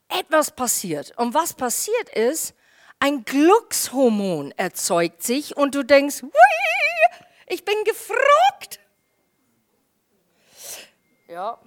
etwas 0.08 0.52
passiert. 0.52 1.12
Und 1.16 1.34
was 1.34 1.54
passiert 1.54 2.08
ist, 2.10 2.54
ein 3.00 3.24
Glückshormon 3.24 4.52
erzeugt 4.52 5.24
sich 5.24 5.56
und 5.56 5.74
du 5.74 5.82
denkst, 5.82 6.22
ich 7.48 7.64
bin 7.64 7.82
gefragt. 7.82 8.78
Ja. 11.26 11.58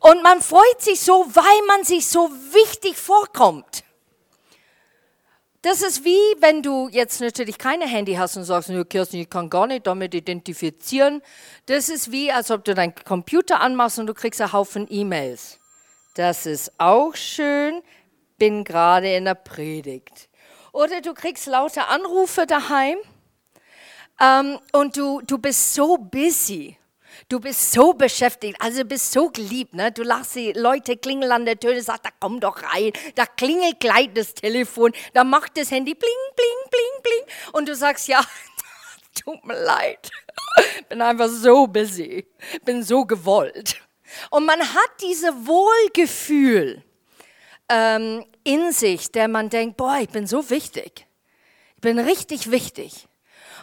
Und 0.00 0.22
man 0.24 0.42
freut 0.42 0.80
sich 0.80 1.00
so, 1.00 1.26
weil 1.32 1.66
man 1.68 1.84
sich 1.84 2.08
so 2.08 2.28
wichtig 2.52 2.96
vorkommt. 2.96 3.84
Das 5.62 5.82
ist 5.82 6.04
wie, 6.04 6.18
wenn 6.40 6.62
du 6.62 6.88
jetzt 6.88 7.20
natürlich 7.20 7.58
keine 7.58 7.86
Handy 7.86 8.14
hast 8.14 8.36
und 8.36 8.44
sagst, 8.44 8.70
nö, 8.70 8.82
Kirsten, 8.84 9.18
ich 9.18 9.28
kann 9.28 9.50
gar 9.50 9.66
nicht 9.66 9.86
damit 9.86 10.14
identifizieren. 10.14 11.20
Das 11.66 11.90
ist 11.90 12.10
wie, 12.10 12.32
als 12.32 12.50
ob 12.50 12.64
du 12.64 12.74
deinen 12.74 12.94
Computer 12.94 13.60
anmachst 13.60 13.98
und 13.98 14.06
du 14.06 14.14
kriegst 14.14 14.40
einen 14.40 14.54
Haufen 14.54 14.86
E-Mails. 14.88 15.58
Das 16.14 16.46
ist 16.46 16.72
auch 16.78 17.14
schön, 17.14 17.82
bin 18.38 18.64
gerade 18.64 19.14
in 19.14 19.26
der 19.26 19.34
Predigt. 19.34 20.30
Oder 20.72 21.02
du 21.02 21.12
kriegst 21.12 21.46
lauter 21.46 21.88
Anrufe 21.88 22.46
daheim 22.46 22.96
ähm, 24.18 24.58
und 24.72 24.96
du, 24.96 25.20
du 25.20 25.36
bist 25.36 25.74
so 25.74 25.98
busy. 25.98 26.79
Du 27.30 27.38
bist 27.38 27.70
so 27.70 27.92
beschäftigt, 27.92 28.60
also 28.60 28.84
bist 28.84 29.12
so 29.12 29.30
geliebt. 29.30 29.72
Ne? 29.72 29.92
Du 29.92 30.02
lachst 30.02 30.34
die 30.34 30.52
Leute 30.52 30.96
klingeln 30.96 31.30
an 31.30 31.44
der 31.44 31.60
Tür 31.60 31.80
sagst, 31.80 32.04
da 32.04 32.10
komm 32.18 32.40
doch 32.40 32.60
rein. 32.60 32.92
Da 33.14 33.24
klingelt 33.24 33.78
gleich 33.78 34.12
das 34.12 34.34
Telefon, 34.34 34.92
da 35.14 35.22
macht 35.22 35.56
das 35.56 35.70
Handy 35.70 35.94
bling, 35.94 36.10
bling, 36.34 36.70
bling, 36.70 37.02
bling. 37.04 37.52
Und 37.52 37.68
du 37.68 37.76
sagst, 37.76 38.08
ja, 38.08 38.20
tut 39.24 39.44
mir 39.44 39.62
leid. 39.62 40.10
Bin 40.88 41.00
einfach 41.00 41.28
so 41.28 41.68
busy. 41.68 42.26
Bin 42.64 42.82
so 42.82 43.04
gewollt. 43.04 43.80
Und 44.30 44.44
man 44.44 44.60
hat 44.60 44.90
diese 45.00 45.32
Wohlgefühl 45.46 46.82
ähm, 47.68 48.24
in 48.42 48.72
sich, 48.72 49.12
der 49.12 49.28
man 49.28 49.50
denkt, 49.50 49.76
boah, 49.76 49.98
ich 50.00 50.08
bin 50.08 50.26
so 50.26 50.50
wichtig. 50.50 51.06
Ich 51.76 51.80
bin 51.80 52.00
richtig 52.00 52.50
wichtig. 52.50 53.06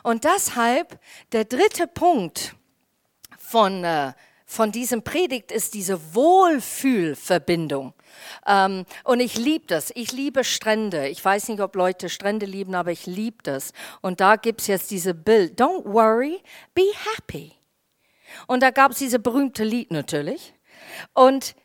Und 0.03 0.24
deshalb 0.24 1.01
der 1.33 1.43
dritte 1.43 1.86
Punkt 1.86 2.55
von, 3.47 3.83
äh, 3.85 4.11
von 4.45 4.71
diesem 4.73 5.03
Predigt 5.03 5.53
ist 5.53 5.73
diese 5.73 6.13
Wohlfühlverbindung. 6.13 7.93
Ähm, 8.45 8.85
und 9.05 9.21
ich 9.21 9.37
liebe 9.37 9.65
das. 9.67 9.91
Ich 9.95 10.11
liebe 10.11 10.43
Strände. 10.43 11.07
Ich 11.07 11.23
weiß 11.23 11.47
nicht, 11.47 11.61
ob 11.61 11.75
Leute 11.75 12.09
Strände 12.09 12.45
lieben, 12.45 12.75
aber 12.75 12.91
ich 12.91 13.05
liebe 13.05 13.37
das. 13.43 13.71
Und 14.01 14.19
da 14.19 14.35
gibt 14.35 14.61
es 14.61 14.67
jetzt 14.67 14.91
diese 14.91 15.13
Bild. 15.13 15.59
Don't 15.59 15.85
worry, 15.85 16.41
be 16.73 16.83
happy. 17.15 17.53
Und 18.47 18.63
da 18.63 18.71
gab 18.71 18.91
es 18.91 18.97
dieses 18.97 19.21
berühmte 19.21 19.63
Lied 19.63 19.91
natürlich. 19.91 20.53
Und 21.13 21.55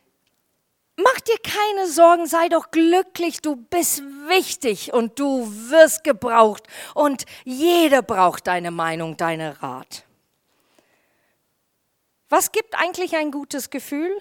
mach 0.95 1.19
dir 1.19 1.37
keine 1.43 1.87
Sorgen, 1.87 2.27
sei 2.27 2.47
doch 2.47 2.71
glücklich, 2.71 3.41
du 3.41 3.57
bist 3.57 4.01
wichtig 4.29 4.93
und 4.93 5.19
du 5.19 5.47
wirst 5.69 6.05
gebraucht. 6.05 6.63
Und 6.93 7.25
jeder 7.43 8.01
braucht 8.01 8.47
deine 8.47 8.71
Meinung, 8.71 9.17
deine 9.17 9.61
Rat. 9.61 10.05
Was 12.33 12.51
gibt 12.51 12.73
eigentlich 12.73 13.15
ein 13.15 13.29
gutes 13.29 13.69
Gefühl? 13.69 14.11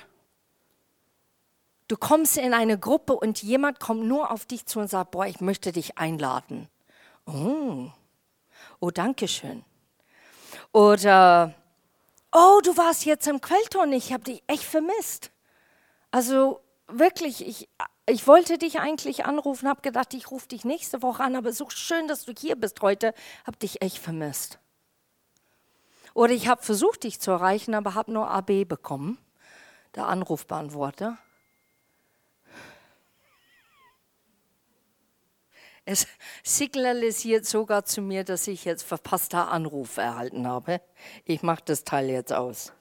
Du 1.89 1.97
kommst 1.97 2.37
in 2.37 2.53
eine 2.53 2.79
Gruppe 2.79 3.15
und 3.15 3.43
jemand 3.43 3.81
kommt 3.81 4.05
nur 4.05 4.31
auf 4.31 4.45
dich 4.45 4.67
zu 4.67 4.81
und 4.81 4.89
sagt, 4.89 5.13
boah, 5.13 5.25
ich 5.25 5.41
möchte 5.41 5.73
dich 5.73 5.97
einladen. 5.97 6.69
Oh, 7.25 7.87
oh 8.81 8.91
danke 8.91 9.29
schön. 9.29 9.65
Oder 10.73 11.55
oh, 12.33 12.61
du 12.63 12.77
warst 12.77 13.07
jetzt 13.07 13.27
im 13.29 13.41
Quellton, 13.41 13.95
ich 13.95 14.13
habe 14.13 14.25
dich 14.25 14.43
echt 14.47 14.65
vermisst. 14.65 15.31
Also 16.11 16.61
wirklich, 16.89 17.47
ich, 17.49 17.71
ich 18.05 18.27
wollte 18.27 18.59
dich 18.59 18.79
eigentlich 18.79 19.25
anrufen, 19.25 19.71
habe 19.71 19.81
gedacht, 19.81 20.13
ich 20.13 20.31
rufe 20.31 20.49
dich 20.49 20.67
nächste 20.67 21.01
Woche 21.01 21.25
an, 21.25 21.35
aber 21.35 21.55
so 21.55 21.71
schön, 21.71 22.09
dass 22.09 22.27
du 22.27 22.35
hier 22.39 22.57
bist 22.57 22.83
heute, 22.83 23.15
habe 23.47 23.57
dich 23.57 23.81
echt 23.81 23.97
vermisst. 23.97 24.59
Oder 26.15 26.33
ich 26.33 26.49
habe 26.49 26.63
versucht, 26.63 27.05
dich 27.05 27.21
zu 27.21 27.31
erreichen, 27.31 27.75
aber 27.75 27.95
habe 27.95 28.13
nur 28.13 28.31
AB 28.31 28.65
bekommen, 28.69 29.19
der 29.95 30.07
Anrufbeantworter. 30.07 31.19
Es 35.85 36.07
signalisiert 36.45 37.45
sogar 37.45 37.85
zu 37.85 38.03
mir, 38.03 38.25
dass 38.25 38.47
ich 38.47 38.65
jetzt 38.65 38.85
verpasster 38.85 39.51
Anruf 39.51 39.97
erhalten 39.97 40.47
habe. 40.47 40.81
Ich 41.25 41.43
mache 41.43 41.63
das 41.65 41.85
Teil 41.85 42.09
jetzt 42.09 42.33
aus. 42.33 42.73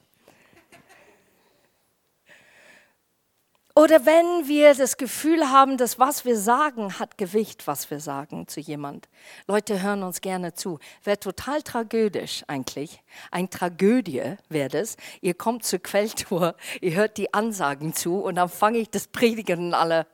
Oder 3.74 4.06
wenn 4.06 4.48
wir 4.48 4.75
das 4.75 4.98
Gefühl 4.98 5.50
haben, 5.50 5.78
dass 5.78 5.98
was 5.98 6.25
wir 6.25 6.38
sagen, 6.38 7.00
hat 7.00 7.18
Gewicht, 7.18 7.68
was 7.68 7.90
wir 7.90 8.00
sagen 8.00 8.48
zu 8.48 8.60
jemand. 8.60 9.08
Leute 9.48 9.82
hören 9.82 10.04
uns 10.04 10.20
gerne 10.20 10.54
zu. 10.54 10.80
Wäre 11.04 11.20
total 11.20 11.62
tragödisch 11.62 12.44
eigentlich. 12.48 13.01
Ein 13.32 13.50
Tragödie 13.50 14.36
wäre 14.50 14.70
das. 14.70 14.98
Ihr 15.22 15.36
kommt 15.36 15.63
zur 15.63 15.80
Quelltour, 15.80 16.56
ihr 16.82 16.96
hört 16.96 17.18
die 17.18 17.34
Ansagen 17.34 17.94
zu 17.94 18.20
und 18.20 18.36
dann 18.36 18.50
fange 18.50 18.80
ich 18.80 18.90
das 18.90 19.08
Predigen 19.08 19.68
und 19.68 19.74
alle. 19.74 20.06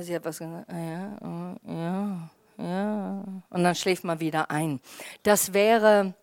Sie 0.00 0.14
hat 0.14 0.24
was 0.24 0.38
gesagt, 0.38 0.70
ja, 0.70 1.16
ja, 1.66 2.30
ja. 2.58 3.24
Und 3.50 3.64
dann 3.64 3.74
schläft 3.74 4.04
man 4.04 4.20
wieder 4.20 4.50
ein. 4.50 4.80
Das 5.22 5.54
wäre 5.54 6.14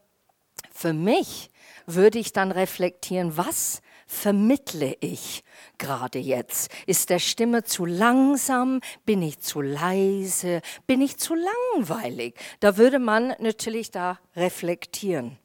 für 0.83 0.91
mich, 0.91 1.49
würde 1.85 2.19
ich 2.19 2.33
dann 2.33 2.51
reflektieren, 2.51 3.37
was 3.37 3.81
vermittle 4.05 4.97
ich 4.99 5.45
gerade 5.77 6.19
jetzt? 6.19 6.69
Ist 6.87 7.09
der 7.09 7.19
Stimme 7.19 7.63
zu 7.63 7.85
langsam? 7.85 8.81
Bin 9.05 9.21
ich 9.21 9.39
zu 9.39 9.61
leise? 9.61 10.61
Bin 10.85 10.99
ich 10.99 11.15
zu 11.15 11.35
langweilig? 11.35 12.35
Da 12.59 12.75
würde 12.75 12.99
man 12.99 13.33
natürlich 13.39 13.91
da 13.91 14.19
reflektieren. 14.35 15.37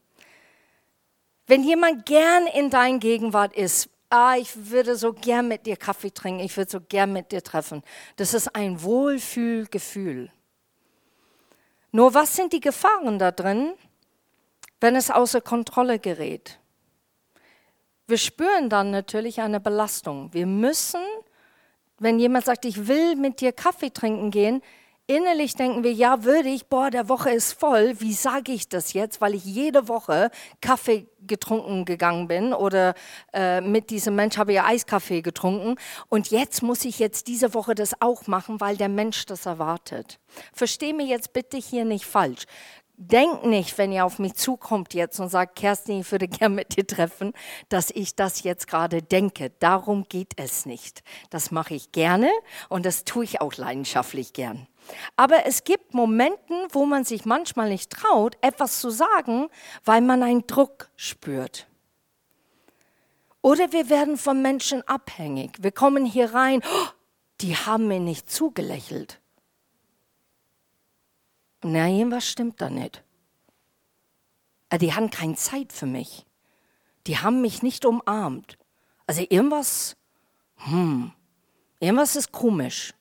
Wenn 1.46 1.62
jemand 1.62 2.04
gern 2.04 2.48
in 2.48 2.68
dein 2.68 2.98
Gegenwart 2.98 3.54
ist, 3.54 3.90
ah, 4.10 4.34
ich 4.36 4.50
würde 4.70 4.96
so 4.96 5.12
gern 5.12 5.46
mit 5.46 5.66
dir 5.66 5.76
Kaffee 5.76 6.10
trinken, 6.10 6.40
ich 6.40 6.56
würde 6.56 6.72
so 6.72 6.80
gern 6.80 7.12
mit 7.12 7.30
dir 7.30 7.44
treffen, 7.44 7.84
das 8.16 8.34
ist 8.34 8.56
ein 8.56 8.82
Wohlfühlgefühl. 8.82 10.32
Nur 11.92 12.12
was 12.12 12.34
sind 12.34 12.52
die 12.52 12.60
Gefahren 12.60 13.20
da 13.20 13.30
drin, 13.30 13.74
wenn 14.80 14.96
es 14.96 15.10
außer 15.10 15.40
Kontrolle 15.40 15.98
gerät? 15.98 16.58
wir 18.08 18.16
spüren 18.16 18.70
dann 18.70 18.90
natürlich 18.90 19.40
eine 19.40 19.60
Belastung. 19.60 20.32
Wir 20.32 20.46
müssen, 20.46 21.02
wenn 21.98 22.18
jemand 22.18 22.46
sagt, 22.46 22.64
ich 22.64 22.88
will 22.88 23.16
mit 23.16 23.40
dir 23.40 23.52
Kaffee 23.52 23.90
trinken 23.90 24.30
gehen, 24.30 24.62
innerlich 25.06 25.54
denken 25.54 25.84
wir, 25.84 25.92
ja, 25.92 26.24
würde 26.24 26.48
ich, 26.48 26.66
boah, 26.66 26.90
der 26.90 27.10
Woche 27.10 27.30
ist 27.30 27.52
voll, 27.52 28.00
wie 28.00 28.14
sage 28.14 28.52
ich 28.52 28.68
das 28.68 28.94
jetzt, 28.94 29.20
weil 29.20 29.34
ich 29.34 29.44
jede 29.44 29.88
Woche 29.88 30.30
Kaffee 30.62 31.06
getrunken 31.26 31.84
gegangen 31.84 32.28
bin 32.28 32.54
oder 32.54 32.94
äh, 33.34 33.60
mit 33.60 33.90
diesem 33.90 34.14
Mensch 34.14 34.38
habe 34.38 34.54
ich 34.54 34.62
Eiskaffee 34.62 35.20
getrunken 35.20 35.76
und 36.08 36.30
jetzt 36.30 36.62
muss 36.62 36.86
ich 36.86 36.98
jetzt 36.98 37.26
diese 37.26 37.52
Woche 37.52 37.74
das 37.74 38.00
auch 38.00 38.26
machen, 38.26 38.58
weil 38.60 38.78
der 38.78 38.88
Mensch 38.88 39.26
das 39.26 39.44
erwartet. 39.44 40.18
Versteh 40.54 40.94
mir 40.94 41.06
jetzt 41.06 41.34
bitte 41.34 41.58
hier 41.58 41.84
nicht 41.84 42.06
falsch. 42.06 42.46
Denkt 43.00 43.46
nicht, 43.46 43.78
wenn 43.78 43.92
ihr 43.92 44.04
auf 44.04 44.18
mich 44.18 44.34
zukommt 44.34 44.92
jetzt 44.92 45.20
und 45.20 45.28
sagt, 45.28 45.54
Kerstin, 45.54 46.00
ich 46.00 46.10
würde 46.10 46.26
gerne 46.26 46.56
mit 46.56 46.76
dir 46.76 46.84
treffen, 46.84 47.32
dass 47.68 47.90
ich 47.90 48.16
das 48.16 48.42
jetzt 48.42 48.66
gerade 48.66 49.02
denke. 49.02 49.52
Darum 49.60 50.06
geht 50.08 50.32
es 50.34 50.66
nicht. 50.66 51.04
Das 51.30 51.52
mache 51.52 51.74
ich 51.74 51.92
gerne 51.92 52.28
und 52.68 52.84
das 52.84 53.04
tue 53.04 53.22
ich 53.22 53.40
auch 53.40 53.54
leidenschaftlich 53.54 54.32
gern. 54.32 54.66
Aber 55.14 55.46
es 55.46 55.62
gibt 55.62 55.94
Momente, 55.94 56.66
wo 56.72 56.86
man 56.86 57.04
sich 57.04 57.24
manchmal 57.24 57.68
nicht 57.68 57.90
traut, 57.90 58.36
etwas 58.40 58.80
zu 58.80 58.90
sagen, 58.90 59.46
weil 59.84 60.00
man 60.00 60.24
einen 60.24 60.48
Druck 60.48 60.90
spürt. 60.96 61.68
Oder 63.42 63.70
wir 63.70 63.88
werden 63.90 64.16
von 64.16 64.42
Menschen 64.42 64.82
abhängig. 64.88 65.52
Wir 65.60 65.70
kommen 65.70 66.04
hier 66.04 66.34
rein, 66.34 66.62
oh, 66.64 66.88
die 67.40 67.54
haben 67.54 67.86
mir 67.86 68.00
nicht 68.00 68.28
zugelächelt. 68.28 69.20
Na, 71.62 71.88
irgendwas 71.88 72.26
stimmt 72.26 72.60
da 72.60 72.70
nicht. 72.70 73.02
Ah, 74.70 74.78
die 74.78 74.94
haben 74.94 75.10
keine 75.10 75.34
Zeit 75.34 75.72
für 75.72 75.86
mich. 75.86 76.26
Die 77.06 77.18
haben 77.18 77.40
mich 77.40 77.62
nicht 77.62 77.84
umarmt. 77.84 78.58
Also 79.06 79.24
irgendwas, 79.28 79.96
hm, 80.56 81.12
irgendwas 81.80 82.16
ist 82.16 82.32
komisch. 82.32 82.92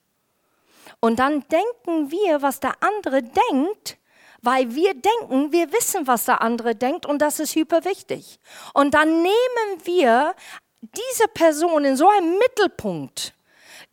Und 1.00 1.18
dann 1.18 1.44
denken 1.48 2.10
wir, 2.10 2.42
was 2.42 2.60
der 2.60 2.82
andere 2.82 3.22
denkt, 3.22 3.98
weil 4.40 4.74
wir 4.74 4.94
denken, 4.94 5.52
wir 5.52 5.72
wissen, 5.72 6.06
was 6.06 6.24
der 6.24 6.40
andere 6.40 6.74
denkt 6.74 7.06
und 7.06 7.18
das 7.20 7.40
ist 7.40 7.54
hyperwichtig. 7.54 8.38
Und 8.72 8.94
dann 8.94 9.22
nehmen 9.22 9.84
wir 9.84 10.34
diese 10.80 11.28
Person 11.28 11.84
in 11.84 11.96
so 11.96 12.08
einem 12.08 12.38
Mittelpunkt, 12.38 13.34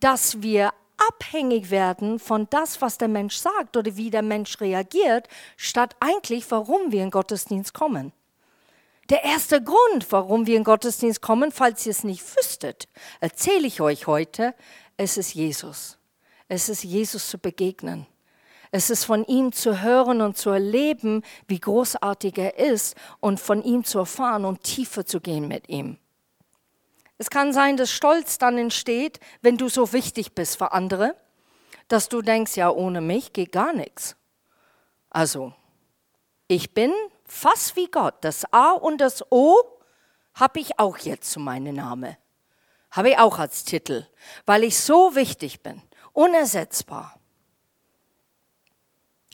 dass 0.00 0.40
wir 0.42 0.72
abhängig 0.96 1.70
werden 1.70 2.18
von 2.18 2.46
das, 2.50 2.80
was 2.80 2.98
der 2.98 3.08
Mensch 3.08 3.36
sagt 3.36 3.76
oder 3.76 3.96
wie 3.96 4.10
der 4.10 4.22
Mensch 4.22 4.60
reagiert, 4.60 5.28
statt 5.56 5.96
eigentlich, 6.00 6.50
warum 6.50 6.92
wir 6.92 7.02
in 7.02 7.10
Gottesdienst 7.10 7.74
kommen. 7.74 8.12
Der 9.08 9.22
erste 9.22 9.62
Grund, 9.62 10.10
warum 10.10 10.46
wir 10.46 10.56
in 10.56 10.64
Gottesdienst 10.64 11.22
kommen, 11.22 11.52
falls 11.52 11.86
ihr 11.86 11.90
es 11.90 12.02
nicht 12.02 12.36
wüsstet, 12.36 12.88
erzähle 13.20 13.66
ich 13.66 13.80
euch 13.80 14.06
heute, 14.06 14.54
es 14.96 15.16
ist 15.16 15.34
Jesus. 15.34 15.98
Es 16.48 16.68
ist 16.68 16.82
Jesus 16.82 17.28
zu 17.28 17.38
begegnen. 17.38 18.06
Es 18.72 18.90
ist 18.90 19.04
von 19.04 19.24
ihm 19.24 19.52
zu 19.52 19.80
hören 19.80 20.20
und 20.20 20.36
zu 20.36 20.50
erleben, 20.50 21.22
wie 21.46 21.60
großartig 21.60 22.36
er 22.36 22.58
ist 22.58 22.96
und 23.20 23.38
von 23.38 23.62
ihm 23.62 23.84
zu 23.84 23.98
erfahren 24.00 24.44
und 24.44 24.64
tiefer 24.64 25.06
zu 25.06 25.20
gehen 25.20 25.46
mit 25.46 25.68
ihm. 25.68 25.98
Es 27.18 27.30
kann 27.30 27.52
sein, 27.52 27.76
dass 27.76 27.90
Stolz 27.90 28.38
dann 28.38 28.58
entsteht, 28.58 29.20
wenn 29.40 29.56
du 29.56 29.68
so 29.68 29.92
wichtig 29.92 30.34
bist 30.34 30.58
für 30.58 30.72
andere, 30.72 31.16
dass 31.88 32.08
du 32.08 32.20
denkst, 32.20 32.56
ja, 32.56 32.70
ohne 32.70 33.00
mich 33.00 33.32
geht 33.32 33.52
gar 33.52 33.72
nichts. 33.72 34.16
Also, 35.10 35.54
ich 36.48 36.74
bin 36.74 36.92
fast 37.24 37.76
wie 37.76 37.88
Gott. 37.88 38.16
Das 38.20 38.44
A 38.52 38.72
und 38.72 38.98
das 38.98 39.24
O 39.30 39.56
habe 40.34 40.60
ich 40.60 40.78
auch 40.78 40.98
jetzt 40.98 41.30
zu 41.30 41.40
meinem 41.40 41.76
Namen. 41.76 42.16
Habe 42.90 43.10
ich 43.10 43.18
auch 43.18 43.38
als 43.38 43.64
Titel, 43.64 44.06
weil 44.44 44.64
ich 44.64 44.78
so 44.78 45.14
wichtig 45.14 45.62
bin, 45.62 45.82
unersetzbar. 46.12 47.18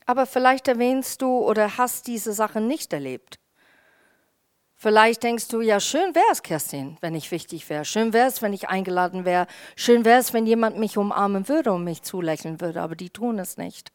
Aber 0.07 0.27
vielleicht 0.27 0.69
erwähnst 0.69 1.23
du 1.23 1.39
oder 1.39 1.79
hast 1.79 2.07
diese 2.07 2.33
Sache 2.33 2.61
nicht 2.61 2.93
erlebt. 2.93 3.39
Vielleicht 4.83 5.23
denkst 5.23 5.47
du, 5.47 5.61
ja, 5.61 5.79
schön 5.79 6.13
wäre 6.17 6.27
es, 6.33 6.43
Kerstin, 6.43 6.97
wenn 7.01 7.15
ich 7.15 7.31
wichtig 7.31 7.71
wäre. 7.71 7.85
Schön 7.85 8.13
wäre 8.13 8.27
es, 8.27 8.43
wenn 8.43 8.53
ich 8.53 8.69
eingeladen 8.69 9.25
wäre. 9.25 9.47
Schön 9.77 10.05
wäre 10.05 10.19
es, 10.19 10.33
wenn 10.33 10.45
jemand 10.45 10.77
mich 10.77 10.99
umarmen 10.99 11.49
würde 11.49 11.71
und 11.71 11.85
mich 11.85 12.03
zulächeln 12.03 12.61
würde, 12.61 12.83
aber 12.83 12.97
die 12.97 13.11
tun 13.11 13.39
es 13.39 13.57
nicht. 13.57 13.93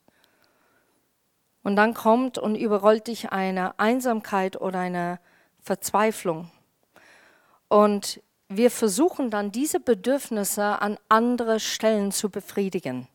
Und 1.62 1.76
dann 1.76 1.93
kommt 1.93 2.38
und 2.38 2.56
überrollt 2.56 3.08
dich 3.08 3.34
eine 3.34 3.78
Einsamkeit 3.78 4.62
oder 4.62 4.80
eine 4.80 5.19
Verzweiflung. 5.60 6.50
Und 7.67 8.21
wir 8.47 8.71
versuchen 8.71 9.30
dann 9.30 9.52
diese 9.52 9.82
Bedürfnisse 9.82 10.82
an 10.82 10.97
andere 11.10 11.60
Stellen 11.60 12.13
zu 12.13 12.30
befriedigen. 12.30 13.10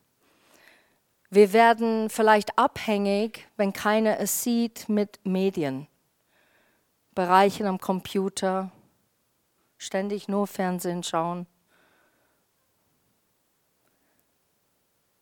Wir 1.31 1.53
werden 1.53 2.11
vielleicht 2.11 2.55
abhängig, 2.55 3.47
wenn 3.57 3.73
keiner 3.73 4.19
es 4.19 4.43
sieht, 4.43 4.89
mit 4.89 5.19
Medien. 5.23 5.87
Bereichen 7.15 7.65
am 7.65 7.79
Computer, 7.79 8.71
ständig 9.77 10.27
nur 10.27 10.47
Fernsehen 10.47 11.03
schauen. 11.03 11.47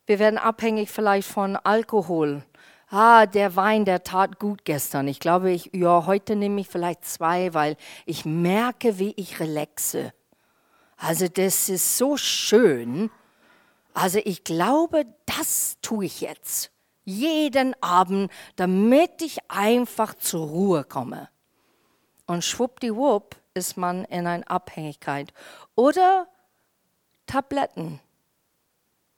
Wir 0.05 0.19
werden 0.19 0.37
abhängig 0.37 0.89
vielleicht 0.89 1.27
von 1.27 1.55
Alkohol. 1.55 2.43
Ah, 2.89 3.25
der 3.25 3.55
Wein, 3.55 3.85
der 3.85 4.03
tat 4.03 4.39
gut 4.39 4.65
gestern. 4.65 5.07
Ich 5.07 5.21
glaube, 5.21 5.51
ich, 5.51 5.69
ja, 5.73 6.05
heute 6.05 6.35
nehme 6.35 6.59
ich 6.59 6.67
vielleicht 6.67 7.05
zwei, 7.05 7.53
weil 7.53 7.77
ich 8.05 8.25
merke, 8.25 8.99
wie 8.99 9.13
ich 9.15 9.39
relaxe. 9.39 10.11
Also 10.97 11.27
das 11.27 11.69
ist 11.69 11.97
so 11.97 12.17
schön. 12.17 13.09
Also 13.93 14.19
ich 14.23 14.43
glaube, 14.43 15.05
das 15.25 15.77
tue 15.81 16.05
ich 16.05 16.21
jetzt. 16.21 16.71
Jeden 17.05 17.81
Abend, 17.81 18.31
damit 18.57 19.21
ich 19.21 19.39
einfach 19.49 20.13
zur 20.15 20.47
Ruhe 20.47 20.83
komme. 20.83 21.29
Und 22.31 22.45
schwuppdiwupp 22.45 23.35
ist 23.53 23.75
man 23.75 24.05
in 24.05 24.25
einer 24.25 24.49
Abhängigkeit. 24.49 25.33
Oder 25.75 26.29
Tabletten. 27.25 27.99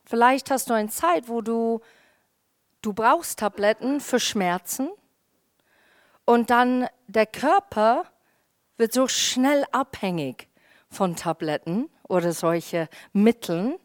Vielleicht 0.04 0.50
hast 0.50 0.72
du 0.72 0.74
eine 0.74 0.90
Zeit, 0.90 1.30
wo 1.30 1.42
du, 1.42 1.82
du 2.82 2.92
brauchst 2.92 3.38
Tabletten 3.38 4.02
für 4.02 4.20
Schmerzen 4.20 4.90
und 6.26 6.50
dann 6.50 6.88
der 7.06 7.28
Körper 7.28 8.06
wird 8.78 8.94
so 8.94 9.08
schnell 9.08 9.64
abhängig 9.72 10.48
von 10.90 11.16
Tabletten 11.16 11.92
oder 12.10 12.32
solche 12.32 12.90
Mitteln 13.12 13.76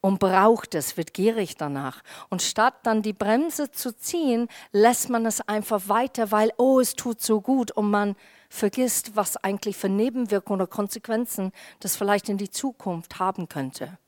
und 0.00 0.20
braucht 0.20 0.76
es, 0.76 0.96
wird 0.96 1.12
gierig 1.12 1.56
danach. 1.56 2.04
Und 2.28 2.40
statt 2.40 2.74
dann 2.84 3.02
die 3.02 3.12
Bremse 3.12 3.72
zu 3.72 3.96
ziehen, 3.96 4.46
lässt 4.70 5.10
man 5.10 5.26
es 5.26 5.40
einfach 5.40 5.88
weiter, 5.88 6.30
weil, 6.30 6.52
oh, 6.56 6.78
es 6.78 6.94
tut 6.94 7.20
so 7.20 7.40
gut 7.40 7.72
und 7.72 7.90
man 7.90 8.14
vergisst, 8.48 9.16
was 9.16 9.36
eigentlich 9.36 9.76
für 9.76 9.88
Nebenwirkungen 9.88 10.60
oder 10.60 10.70
Konsequenzen 10.70 11.52
das 11.80 11.96
vielleicht 11.96 12.28
in 12.28 12.38
die 12.38 12.50
Zukunft 12.50 13.18
haben 13.18 13.48
könnte. 13.48 13.98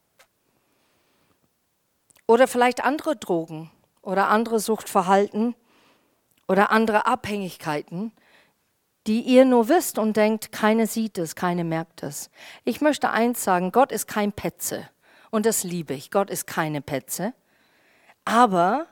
Oder 2.26 2.46
vielleicht 2.46 2.84
andere 2.84 3.16
Drogen 3.16 3.70
oder 4.02 4.28
andere 4.28 4.60
Suchtverhalten 4.60 5.54
oder 6.46 6.70
andere 6.70 7.06
Abhängigkeiten, 7.06 8.12
die 9.06 9.22
ihr 9.22 9.44
nur 9.44 9.68
wisst 9.68 9.98
und 9.98 10.16
denkt, 10.16 10.52
keine 10.52 10.86
sieht 10.86 11.16
es, 11.16 11.34
keine 11.34 11.64
merkt 11.64 12.02
es. 12.02 12.30
Ich 12.64 12.80
möchte 12.80 13.10
eins 13.10 13.42
sagen, 13.42 13.72
Gott 13.72 13.92
ist 13.92 14.06
kein 14.06 14.32
Petze 14.32 14.88
und 15.30 15.46
das 15.46 15.64
liebe 15.64 15.94
ich. 15.94 16.10
Gott 16.10 16.28
ist 16.28 16.46
keine 16.46 16.82
Petze, 16.82 17.32
aber 18.24 18.86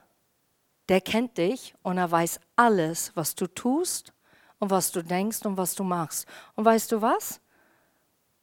der 0.88 1.02
kennt 1.02 1.36
dich 1.36 1.74
und 1.82 1.98
er 1.98 2.10
weiß 2.10 2.40
alles, 2.56 3.12
was 3.14 3.34
du 3.34 3.46
tust 3.46 4.14
und 4.58 4.70
was 4.70 4.92
du 4.92 5.02
denkst 5.02 5.44
und 5.44 5.56
was 5.56 5.74
du 5.74 5.84
machst. 5.84 6.26
Und 6.54 6.64
weißt 6.64 6.92
du 6.92 7.02
was? 7.02 7.40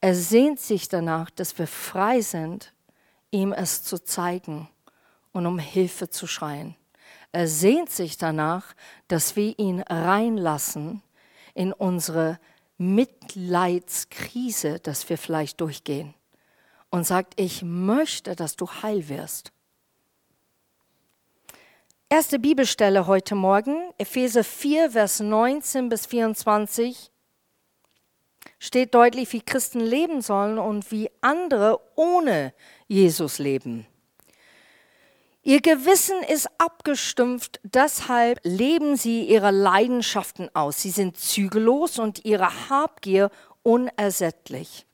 Er 0.01 0.15
sehnt 0.15 0.59
sich 0.59 0.89
danach, 0.89 1.29
dass 1.29 1.57
wir 1.57 1.67
frei 1.67 2.21
sind, 2.21 2.73
ihm 3.31 3.53
es 3.53 3.83
zu 3.83 4.03
zeigen 4.03 4.69
und 5.31 5.45
um 5.45 5.59
Hilfe 5.59 6.09
zu 6.09 6.27
schreien. 6.27 6.75
Er 7.31 7.47
sehnt 7.47 7.89
sich 7.89 8.17
danach, 8.17 8.75
dass 9.07 9.35
wir 9.35 9.57
ihn 9.57 9.81
reinlassen 9.81 11.01
in 11.53 11.73
unsere 11.73 12.39
Mitleidskrise, 12.77 14.79
dass 14.79 15.09
wir 15.09 15.17
vielleicht 15.17 15.61
durchgehen. 15.61 16.13
Und 16.89 17.07
sagt, 17.07 17.39
ich 17.39 17.63
möchte, 17.63 18.35
dass 18.35 18.55
du 18.55 18.69
heil 18.69 19.09
wirst. 19.09 19.51
Erste 22.15 22.37
Bibelstelle 22.37 23.07
heute 23.07 23.33
Morgen, 23.33 23.91
Epheser 23.97 24.43
4, 24.43 24.91
Vers 24.91 25.19
19 25.19 25.89
bis 25.89 26.05
24, 26.05 27.11
steht 28.59 28.93
deutlich, 28.93 29.33
wie 29.33 29.41
Christen 29.41 29.79
leben 29.79 30.21
sollen 30.21 30.59
und 30.59 30.91
wie 30.91 31.09
andere 31.21 31.79
ohne 31.95 32.53
Jesus 32.87 33.39
leben. 33.39 33.87
Ihr 35.41 35.59
Gewissen 35.59 36.21
ist 36.31 36.47
abgestumpft, 36.59 37.59
deshalb 37.63 38.39
leben 38.43 38.95
sie 38.95 39.23
ihre 39.23 39.49
Leidenschaften 39.49 40.55
aus. 40.55 40.83
Sie 40.83 40.91
sind 40.91 41.17
zügellos 41.17 41.97
und 41.97 42.25
ihre 42.25 42.69
Habgier 42.69 43.31
unersättlich. 43.63 44.85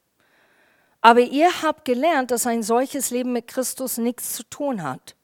Aber 1.01 1.19
ihr 1.19 1.49
habt 1.63 1.83
gelernt, 1.83 2.31
dass 2.31 2.47
ein 2.47 2.63
solches 2.63 3.09
Leben 3.11 3.33
mit 3.33 3.47
Christus 3.47 3.97
nichts 3.97 4.37
zu 4.37 4.43
tun 4.43 4.83
hat. 4.83 5.17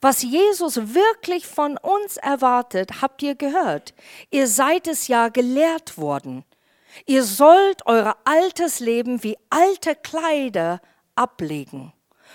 Was 0.00 0.22
Jesus 0.22 0.94
wirklich 0.94 1.46
von 1.46 1.76
uns 1.76 2.16
erwartet, 2.16 3.02
habt 3.02 3.22
ihr 3.22 3.34
gehört. 3.34 3.94
Ihr 4.30 4.46
seid 4.46 4.86
es 4.86 5.08
ja 5.08 5.28
gelehrt 5.28 5.98
worden. 5.98 6.44
Ihr 7.06 7.24
sollt 7.24 7.86
euer 7.86 8.16
altes 8.24 8.80
Leben 8.80 9.22
wie 9.22 9.36
alte 9.50 9.94
Kleider 9.96 10.80
ablegen. 11.16 11.92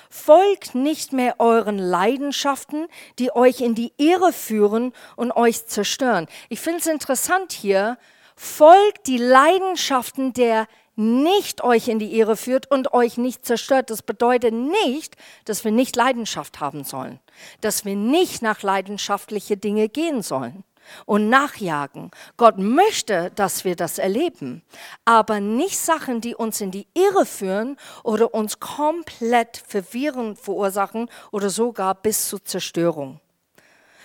Folgt 0.10 0.76
nicht 0.76 1.14
mehr 1.14 1.40
euren 1.40 1.78
Leidenschaften, 1.78 2.88
die 3.20 3.36
euch 3.36 3.62
in 3.62 3.76
die 3.76 3.94
Irre 3.98 4.34
führen 4.34 4.94
und 5.16 5.32
euch 5.32 5.68
zerstören. 5.68 6.28
Ich 6.50 6.60
finde 6.60 6.80
es 6.80 6.88
interessant 6.88 7.52
hier, 7.52 7.98
folgt 8.36 9.08
die 9.08 9.18
Leidenschaften 9.18 10.34
der 10.34 10.68
nicht 11.00 11.64
euch 11.64 11.88
in 11.88 11.98
die 11.98 12.18
Irre 12.18 12.36
führt 12.36 12.70
und 12.70 12.94
euch 12.94 13.18
nicht 13.18 13.46
zerstört. 13.46 13.90
Das 13.90 14.04
bedeutet 14.04 14.54
nicht, 14.54 15.16
dass 15.46 15.64
wir 15.64 15.72
nicht 15.72 15.96
Leidenschaft 15.96 16.60
haben 16.60 16.84
sollen, 16.84 17.20
dass 17.62 17.86
wir 17.86 17.96
nicht 17.96 18.42
nach 18.42 18.62
leidenschaftliche 18.62 19.58
Dinge 19.58 19.90
gehen 19.90 20.22
sollen 20.22 20.64
und 21.06 21.30
nachjagen. 21.30 22.12
Gott 22.38 22.58
möchte, 22.58 23.32
dass 23.36 23.64
wir 23.64 23.76
das 23.76 23.98
erleben, 23.98 24.64
aber 25.06 25.40
nicht 25.40 25.80
Sachen, 25.80 26.22
die 26.22 26.36
uns 26.36 26.62
in 26.62 26.72
die 26.72 26.88
Irre 26.94 27.26
führen 27.26 27.78
oder 28.04 28.34
uns 28.34 28.60
komplett 28.60 29.64
Verwirrung 29.68 30.36
verursachen 30.36 31.10
oder 31.32 31.50
sogar 31.50 31.96
bis 31.96 32.30
zur 32.30 32.44
Zerstörung. 32.44 33.20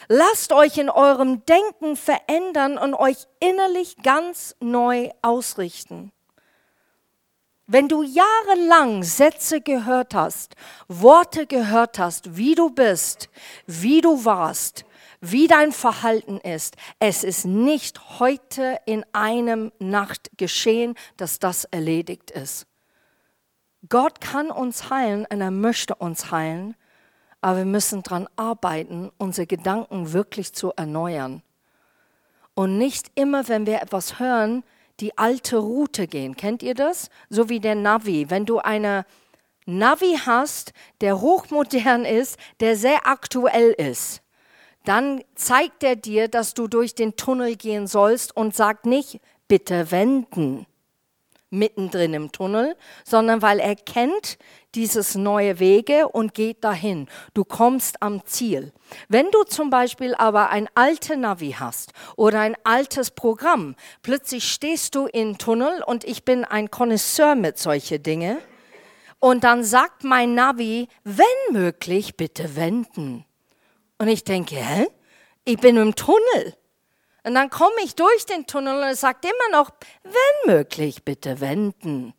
Lasst 0.08 0.52
euch 0.52 0.76
in 0.76 0.90
eurem 0.90 1.44
Denken 1.46 1.96
verändern 1.96 2.76
und 2.76 2.94
euch 2.94 3.26
innerlich 3.40 3.96
ganz 4.02 4.54
neu 4.60 5.08
ausrichten. 5.22 6.12
Wenn 7.66 7.88
du 7.88 8.02
jahrelang 8.02 9.02
Sätze 9.02 9.62
gehört 9.62 10.14
hast, 10.14 10.54
Worte 10.88 11.46
gehört 11.46 11.98
hast, 11.98 12.36
wie 12.36 12.54
du 12.54 12.68
bist, 12.68 13.30
wie 13.66 14.02
du 14.02 14.26
warst, 14.26 14.84
wie 15.22 15.46
dein 15.46 15.72
Verhalten 15.72 16.36
ist. 16.38 16.76
Es 16.98 17.24
ist 17.24 17.46
nicht 17.46 18.18
heute 18.18 18.78
in 18.84 19.02
einem 19.12 19.72
Nacht 19.78 20.30
geschehen, 20.36 20.94
dass 21.16 21.38
das 21.38 21.64
erledigt 21.64 22.30
ist. 22.30 22.66
Gott 23.88 24.20
kann 24.20 24.50
uns 24.50 24.90
heilen 24.90 25.26
und 25.30 25.40
er 25.40 25.50
möchte 25.50 25.94
uns 25.94 26.30
heilen, 26.30 26.76
aber 27.40 27.58
wir 27.58 27.64
müssen 27.64 28.02
daran 28.02 28.28
arbeiten, 28.36 29.10
unsere 29.16 29.46
Gedanken 29.46 30.12
wirklich 30.12 30.52
zu 30.52 30.72
erneuern. 30.76 31.42
Und 32.54 32.76
nicht 32.76 33.10
immer, 33.14 33.48
wenn 33.48 33.66
wir 33.66 33.80
etwas 33.80 34.18
hören, 34.18 34.64
die 35.00 35.18
alte 35.18 35.58
Route 35.58 36.06
gehen. 36.06 36.36
Kennt 36.36 36.62
ihr 36.62 36.74
das? 36.74 37.08
So 37.28 37.48
wie 37.48 37.60
der 37.60 37.74
Navi. 37.74 38.30
Wenn 38.30 38.46
du 38.46 38.58
eine 38.58 39.04
Navi 39.66 40.18
hast, 40.24 40.72
der 41.00 41.20
hochmodern 41.20 42.04
ist, 42.04 42.38
der 42.60 42.76
sehr 42.76 43.06
aktuell 43.06 43.72
ist, 43.72 44.22
dann 44.84 45.22
zeigt 45.34 45.82
er 45.82 45.96
dir, 45.96 46.28
dass 46.28 46.54
du 46.54 46.68
durch 46.68 46.94
den 46.94 47.16
Tunnel 47.16 47.56
gehen 47.56 47.86
sollst 47.86 48.36
und 48.36 48.54
sagt 48.54 48.86
nicht, 48.86 49.20
bitte 49.48 49.90
wenden 49.90 50.66
mittendrin 51.58 52.14
im 52.14 52.32
Tunnel, 52.32 52.76
sondern 53.04 53.42
weil 53.42 53.58
er 53.58 53.76
kennt 53.76 54.38
dieses 54.74 55.14
neue 55.14 55.58
Wege 55.58 56.08
und 56.08 56.34
geht 56.34 56.64
dahin. 56.64 57.08
Du 57.32 57.44
kommst 57.44 58.02
am 58.02 58.24
Ziel. 58.26 58.72
Wenn 59.08 59.30
du 59.30 59.44
zum 59.44 59.70
Beispiel 59.70 60.14
aber 60.14 60.50
ein 60.50 60.68
altes 60.74 61.16
Navi 61.16 61.56
hast 61.58 61.92
oder 62.16 62.40
ein 62.40 62.56
altes 62.64 63.10
Programm, 63.10 63.76
plötzlich 64.02 64.50
stehst 64.50 64.94
du 64.94 65.06
im 65.06 65.38
Tunnel 65.38 65.82
und 65.86 66.04
ich 66.04 66.24
bin 66.24 66.44
ein 66.44 66.70
Connoisseur 66.70 67.34
mit 67.34 67.58
solchen 67.58 68.02
Dingen 68.02 68.38
und 69.20 69.42
dann 69.42 69.64
sagt 69.64 70.04
mein 70.04 70.34
Navi, 70.34 70.88
wenn 71.02 71.24
möglich, 71.52 72.16
bitte 72.16 72.56
wenden. 72.56 73.24
Und 73.96 74.08
ich 74.08 74.24
denke, 74.24 74.56
hä? 74.56 74.86
Ich 75.46 75.58
bin 75.58 75.76
im 75.76 75.94
Tunnel. 75.94 76.54
Und 77.24 77.34
dann 77.34 77.48
komme 77.48 77.74
ich 77.82 77.94
durch 77.94 78.26
den 78.26 78.46
Tunnel 78.46 78.76
und 78.76 78.82
er 78.82 78.96
sagt 78.96 79.24
immer 79.24 79.58
noch, 79.58 79.70
wenn 80.02 80.54
möglich, 80.54 81.04
bitte 81.04 81.40
wenden. 81.40 82.12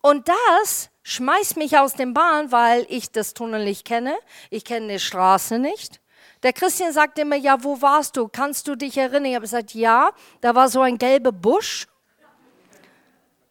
Und 0.00 0.28
das 0.28 0.90
schmeißt 1.02 1.56
mich 1.56 1.76
aus 1.78 1.94
dem 1.94 2.14
Bahn, 2.14 2.52
weil 2.52 2.86
ich 2.88 3.10
das 3.10 3.34
Tunnel 3.34 3.64
nicht 3.64 3.84
kenne. 3.84 4.16
Ich 4.50 4.64
kenne 4.64 4.92
die 4.92 5.00
Straße 5.00 5.58
nicht. 5.58 6.00
Der 6.44 6.52
Christian 6.52 6.92
sagt 6.92 7.18
immer, 7.18 7.34
ja, 7.34 7.64
wo 7.64 7.82
warst 7.82 8.16
du? 8.16 8.28
Kannst 8.28 8.68
du 8.68 8.76
dich 8.76 8.96
erinnern? 8.96 9.24
Ich 9.24 9.34
habe 9.34 9.42
gesagt, 9.42 9.74
ja, 9.74 10.12
da 10.40 10.54
war 10.54 10.68
so 10.68 10.80
ein 10.80 10.96
gelber 10.96 11.32
Busch. 11.32 11.88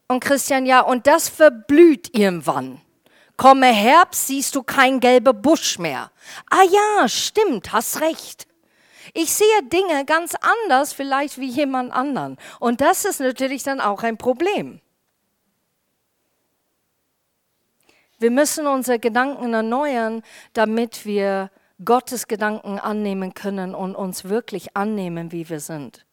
Und 0.08 0.22
Christian, 0.22 0.66
ja, 0.66 0.80
und 0.80 1.06
das 1.06 1.28
verblüht 1.28 2.18
irgendwann. 2.18 2.82
Komme 3.36 3.68
Herbst, 3.68 4.28
siehst 4.28 4.56
du 4.56 4.64
kein 4.64 5.02
gelber 5.02 5.34
Busch 5.34 5.78
mehr. 5.78 6.12
Ah 6.50 6.64
ja, 6.64 7.10
stimmt, 7.10 7.74
hast 7.74 8.00
recht. 8.00 8.47
Ich 9.14 9.34
sehe 9.34 9.64
Dinge 9.64 10.06
ganz 10.06 10.36
anders 10.36 10.94
vielleicht 10.94 11.38
wie 11.38 11.50
jemand 11.50 11.92
anderen. 11.92 12.38
Und 12.60 12.82
das 12.82 13.06
ist 13.06 13.20
natürlich 13.20 13.64
dann 13.64 13.80
auch 13.80 14.04
ein 14.04 14.18
Problem. 14.18 14.82
Wir 18.20 18.32
müssen 18.32 18.66
unsere 18.66 18.98
Gedanken 18.98 19.54
erneuern, 19.54 20.24
damit 20.54 21.06
wir 21.06 21.52
Gottes 21.86 22.28
Gedanken 22.28 22.80
annehmen 22.80 23.36
können 23.36 23.76
und 23.76 23.96
uns 23.96 24.26
wirklich 24.26 24.76
annehmen, 24.76 25.32
wie 25.32 25.48
wir 25.50 25.60
sind. 25.60 26.06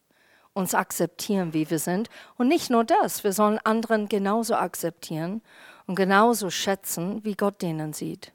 Uns 0.53 0.75
akzeptieren, 0.75 1.53
wie 1.53 1.69
wir 1.69 1.79
sind. 1.79 2.09
Und 2.37 2.47
nicht 2.47 2.69
nur 2.69 2.83
das, 2.83 3.23
wir 3.23 3.33
sollen 3.33 3.59
anderen 3.63 4.07
genauso 4.07 4.53
akzeptieren 4.55 5.41
und 5.87 5.95
genauso 5.95 6.51
schätzen, 6.51 7.23
wie 7.23 7.35
Gott 7.35 7.63
denen 7.63 7.93
sieht. 7.93 8.34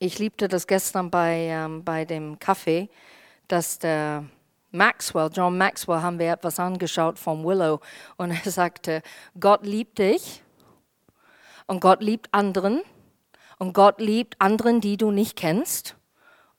Ich 0.00 0.18
liebte 0.18 0.48
das 0.48 0.66
gestern 0.66 1.10
bei, 1.10 1.46
ähm, 1.48 1.84
bei 1.84 2.04
dem 2.04 2.38
Kaffee, 2.38 2.88
dass 3.46 3.78
der 3.78 4.24
Maxwell, 4.72 5.30
John 5.32 5.56
Maxwell, 5.56 6.02
haben 6.02 6.18
wir 6.18 6.32
etwas 6.32 6.58
angeschaut 6.58 7.18
von 7.18 7.44
Willow 7.44 7.80
und 8.16 8.32
er 8.32 8.50
sagte, 8.50 9.02
Gott 9.38 9.64
liebt 9.64 9.98
dich 9.98 10.42
und 11.66 11.80
Gott 11.80 12.02
liebt 12.02 12.28
anderen 12.32 12.82
und 13.58 13.72
Gott 13.72 14.00
liebt 14.00 14.40
anderen, 14.40 14.80
die 14.80 14.96
du 14.96 15.12
nicht 15.12 15.36
kennst 15.36 15.94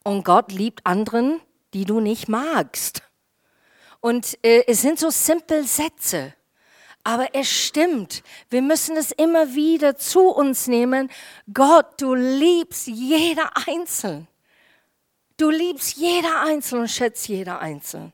und 0.04 0.24
Gott 0.24 0.54
liebt 0.54 0.86
anderen, 0.86 1.42
die 1.74 1.84
du 1.84 2.00
nicht 2.00 2.30
magst. 2.30 3.04
Und 4.00 4.38
äh, 4.46 4.64
es 4.68 4.82
sind 4.82 4.98
so 4.98 5.10
simple 5.10 5.64
Sätze. 5.64 6.35
Aber 7.08 7.36
es 7.36 7.48
stimmt, 7.48 8.24
wir 8.50 8.64
müssen 8.64 8.98
es 8.98 9.12
immer 9.12 9.54
wieder 9.54 9.96
zu 9.96 10.22
uns 10.22 10.66
nehmen. 10.66 11.12
Gott, 11.54 12.02
du 12.02 12.16
liebst 12.16 12.88
jeder 12.88 13.52
Einzelne. 13.68 14.26
Du 15.38 15.52
liebst 15.52 15.98
jeder 15.98 16.42
Einzelne 16.42 16.82
und 16.82 16.88
schätzt 16.88 17.28
jeder 17.28 17.60
Einzelne. 17.60 18.12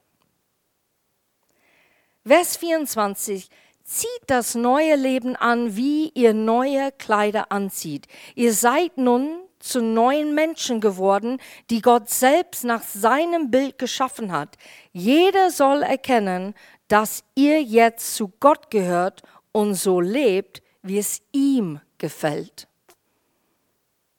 Vers 2.26 2.58
24. 2.58 3.48
Zieht 3.86 4.10
das 4.28 4.56
neue 4.56 4.98
Leben 4.98 5.38
an, 5.38 5.78
wie 5.78 6.10
ihr 6.10 6.34
neue 6.34 6.92
Kleider 6.92 7.50
anzieht. 7.50 8.08
Ihr 8.36 8.54
seid 8.54 8.98
nun 8.98 9.42
zu 9.64 9.82
neuen 9.82 10.36
Menschen 10.36 10.82
geworden, 10.82 11.40
die 11.70 11.82
Gott 11.82 12.10
selbst 12.10 12.64
nach 12.64 12.84
seinem 12.84 13.52
Bild 13.52 13.78
geschaffen 13.78 14.32
hat. 14.32 14.58
Jeder 14.92 15.52
soll 15.52 15.84
erkennen, 15.84 16.54
dass 16.88 17.24
ihr 17.36 17.62
jetzt 17.62 18.16
zu 18.16 18.34
Gott 18.40 18.70
gehört 18.70 19.24
und 19.52 19.76
so 19.76 20.00
lebt, 20.00 20.62
wie 20.82 20.98
es 20.98 21.22
ihm 21.32 21.80
gefällt. 21.98 22.68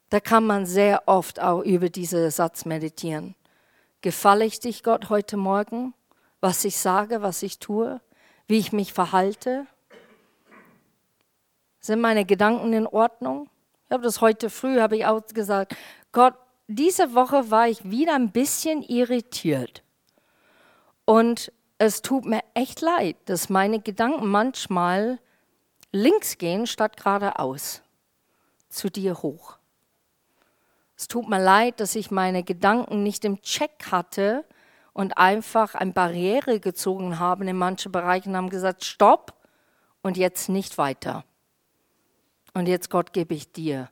Da 0.09 0.19
kann 0.19 0.45
man 0.45 0.65
sehr 0.65 1.03
oft 1.07 1.39
auch 1.39 1.61
über 1.61 1.89
diesen 1.89 2.29
Satz 2.29 2.65
meditieren. 2.65 3.35
Gefalle 4.01 4.45
ich 4.45 4.59
dich, 4.59 4.83
Gott, 4.83 5.09
heute 5.09 5.37
Morgen? 5.37 5.93
Was 6.39 6.65
ich 6.65 6.77
sage, 6.77 7.21
was 7.21 7.41
ich 7.41 7.59
tue, 7.59 8.01
wie 8.47 8.59
ich 8.59 8.71
mich 8.73 8.93
verhalte? 8.93 9.65
Sind 11.79 12.01
meine 12.01 12.25
Gedanken 12.25 12.73
in 12.73 12.85
Ordnung? 12.85 13.49
Ich 13.87 13.91
habe 13.91 14.03
das 14.03 14.21
heute 14.21 14.49
früh, 14.49 14.79
habe 14.79 14.97
ich 14.97 15.05
auch 15.05 15.25
gesagt, 15.27 15.75
Gott, 16.11 16.35
diese 16.67 17.13
Woche 17.13 17.51
war 17.51 17.67
ich 17.67 17.89
wieder 17.89 18.15
ein 18.15 18.31
bisschen 18.31 18.81
irritiert. 18.81 19.83
Und 21.05 21.51
es 21.77 22.01
tut 22.01 22.25
mir 22.25 22.41
echt 22.53 22.81
leid, 22.81 23.17
dass 23.25 23.49
meine 23.49 23.79
Gedanken 23.79 24.27
manchmal 24.27 25.19
links 25.91 26.37
gehen 26.37 26.65
statt 26.65 26.97
geradeaus 26.97 27.81
zu 28.69 28.89
dir 28.89 29.21
hoch. 29.21 29.57
Es 30.95 31.07
tut 31.07 31.27
mir 31.27 31.43
leid, 31.43 31.79
dass 31.79 31.95
ich 31.95 32.11
meine 32.11 32.43
Gedanken 32.43 33.03
nicht 33.03 33.25
im 33.25 33.41
Check 33.41 33.91
hatte 33.91 34.45
und 34.93 35.17
einfach 35.17 35.75
eine 35.75 35.91
Barriere 35.91 36.59
gezogen 36.59 37.19
habe 37.19 37.45
in 37.45 37.57
manchen 37.57 37.91
Bereichen 37.91 38.29
und 38.29 38.37
haben 38.37 38.49
gesagt, 38.49 38.85
stopp 38.85 39.33
und 40.01 40.17
jetzt 40.17 40.49
nicht 40.49 40.77
weiter. 40.77 41.25
Und 42.53 42.67
jetzt, 42.67 42.89
Gott, 42.89 43.13
gebe 43.13 43.33
ich 43.33 43.51
dir 43.51 43.89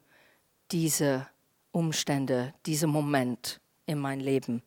diese 0.71 1.27
Umstände, 1.71 2.53
diesen 2.65 2.89
Moment 2.89 3.59
in 3.85 3.97
mein 3.97 4.19
Leben. 4.19 4.61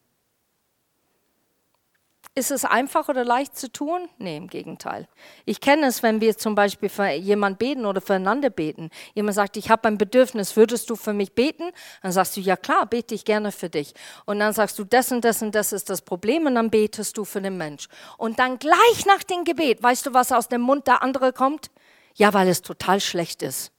Ist 2.36 2.50
es 2.50 2.64
einfach 2.64 3.08
oder 3.08 3.24
leicht 3.24 3.56
zu 3.56 3.70
tun? 3.70 4.08
Nee, 4.18 4.36
im 4.36 4.48
Gegenteil. 4.48 5.06
Ich 5.44 5.60
kenne 5.60 5.86
es, 5.86 6.02
wenn 6.02 6.20
wir 6.20 6.36
zum 6.36 6.56
Beispiel 6.56 6.88
für 6.88 7.08
jemanden 7.10 7.58
beten 7.58 7.86
oder 7.86 8.00
füreinander 8.00 8.50
beten. 8.50 8.90
Jemand 9.14 9.36
sagt, 9.36 9.56
ich 9.56 9.70
habe 9.70 9.86
ein 9.86 9.98
Bedürfnis, 9.98 10.56
würdest 10.56 10.90
du 10.90 10.96
für 10.96 11.12
mich 11.12 11.34
beten? 11.34 11.70
Dann 12.02 12.10
sagst 12.10 12.36
du, 12.36 12.40
ja 12.40 12.56
klar, 12.56 12.86
bete 12.86 13.14
ich 13.14 13.24
gerne 13.24 13.52
für 13.52 13.70
dich. 13.70 13.94
Und 14.24 14.40
dann 14.40 14.52
sagst 14.52 14.76
du, 14.80 14.84
das 14.84 15.12
und 15.12 15.24
das 15.24 15.42
und 15.42 15.54
das 15.54 15.72
ist 15.72 15.88
das 15.88 16.02
Problem 16.02 16.46
und 16.46 16.56
dann 16.56 16.70
betest 16.70 17.16
du 17.16 17.24
für 17.24 17.40
den 17.40 17.56
Mensch. 17.56 17.86
Und 18.18 18.40
dann 18.40 18.58
gleich 18.58 19.06
nach 19.06 19.22
dem 19.22 19.44
Gebet, 19.44 19.80
weißt 19.80 20.06
du, 20.06 20.12
was 20.12 20.32
aus 20.32 20.48
dem 20.48 20.62
Mund 20.62 20.88
der 20.88 21.04
andere 21.04 21.32
kommt? 21.32 21.70
Ja, 22.16 22.34
weil 22.34 22.48
es 22.48 22.62
total 22.62 23.00
schlecht 23.00 23.42
ist 23.42 23.73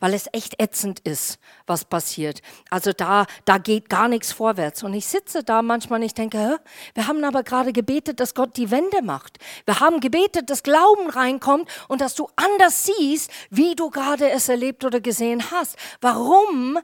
weil 0.00 0.14
es 0.14 0.28
echt 0.32 0.60
ätzend 0.60 1.00
ist, 1.00 1.38
was 1.66 1.84
passiert. 1.84 2.40
Also 2.70 2.92
da, 2.92 3.26
da 3.44 3.58
geht 3.58 3.88
gar 3.88 4.08
nichts 4.08 4.32
vorwärts. 4.32 4.82
Und 4.82 4.94
ich 4.94 5.06
sitze 5.06 5.44
da 5.44 5.62
manchmal 5.62 6.00
und 6.00 6.06
ich 6.06 6.14
denke, 6.14 6.58
wir 6.94 7.06
haben 7.06 7.22
aber 7.22 7.42
gerade 7.42 7.72
gebetet, 7.72 8.18
dass 8.18 8.34
Gott 8.34 8.56
die 8.56 8.70
Wende 8.70 9.02
macht. 9.02 9.38
Wir 9.66 9.78
haben 9.80 10.00
gebetet, 10.00 10.50
dass 10.50 10.62
Glauben 10.62 11.08
reinkommt 11.10 11.68
und 11.88 12.00
dass 12.00 12.14
du 12.14 12.28
anders 12.34 12.86
siehst, 12.86 13.30
wie 13.50 13.76
du 13.76 13.90
gerade 13.90 14.30
es 14.30 14.48
erlebt 14.48 14.84
oder 14.84 15.00
gesehen 15.00 15.50
hast. 15.50 15.76
Warum 16.00 16.78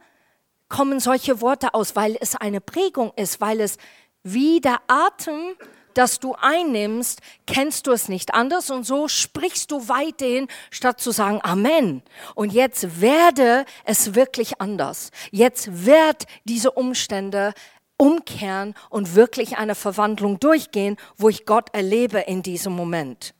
kommen 0.68 1.00
solche 1.00 1.40
Worte 1.40 1.74
aus? 1.74 1.96
Weil 1.96 2.16
es 2.20 2.36
eine 2.36 2.60
Prägung 2.60 3.12
ist, 3.16 3.40
weil 3.40 3.60
es 3.60 3.78
wie 4.22 4.60
der 4.60 4.80
Atem 4.88 5.54
das 5.96 6.20
du 6.20 6.34
einnimmst, 6.38 7.20
kennst 7.46 7.86
du 7.86 7.92
es 7.92 8.08
nicht 8.08 8.34
anders 8.34 8.70
und 8.70 8.84
so 8.84 9.08
sprichst 9.08 9.70
du 9.70 9.88
weiterhin, 9.88 10.48
statt 10.70 11.00
zu 11.00 11.10
sagen 11.10 11.40
Amen. 11.42 12.02
Und 12.34 12.52
jetzt 12.52 13.00
werde 13.00 13.64
es 13.84 14.14
wirklich 14.14 14.60
anders. 14.60 15.10
Jetzt 15.30 15.86
wird 15.86 16.26
diese 16.44 16.70
Umstände 16.72 17.54
umkehren 17.96 18.74
und 18.90 19.14
wirklich 19.14 19.56
eine 19.56 19.74
Verwandlung 19.74 20.38
durchgehen, 20.38 20.96
wo 21.16 21.28
ich 21.28 21.46
Gott 21.46 21.70
erlebe 21.72 22.18
in 22.20 22.42
diesem 22.42 22.74
Moment. 22.74 23.34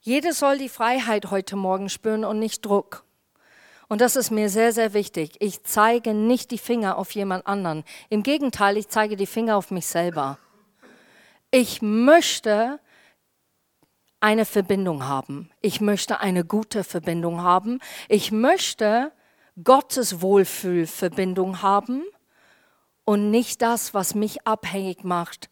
Jeder 0.00 0.32
soll 0.32 0.56
die 0.56 0.70
Freiheit 0.70 1.30
heute 1.30 1.56
Morgen 1.56 1.90
spüren 1.90 2.24
und 2.24 2.38
nicht 2.38 2.64
Druck. 2.64 3.04
Und 3.90 4.00
das 4.00 4.14
ist 4.14 4.30
mir 4.30 4.48
sehr, 4.48 4.72
sehr 4.72 4.94
wichtig. 4.94 5.32
Ich 5.40 5.64
zeige 5.64 6.14
nicht 6.14 6.52
die 6.52 6.58
Finger 6.58 6.96
auf 6.96 7.10
jemand 7.10 7.48
anderen. 7.48 7.82
Im 8.08 8.22
Gegenteil, 8.22 8.76
ich 8.76 8.88
zeige 8.88 9.16
die 9.16 9.26
Finger 9.26 9.56
auf 9.56 9.72
mich 9.72 9.86
selber. 9.88 10.38
Ich 11.50 11.82
möchte 11.82 12.78
eine 14.20 14.44
Verbindung 14.44 15.08
haben. 15.08 15.50
Ich 15.60 15.80
möchte 15.80 16.20
eine 16.20 16.44
gute 16.44 16.84
Verbindung 16.84 17.42
haben. 17.42 17.80
Ich 18.08 18.30
möchte 18.30 19.10
Gottes 19.64 20.22
Wohlfühlverbindung 20.22 21.60
haben 21.60 22.04
und 23.04 23.32
nicht 23.32 23.60
das, 23.60 23.92
was 23.92 24.14
mich 24.14 24.46
abhängig 24.46 25.02
macht, 25.02 25.50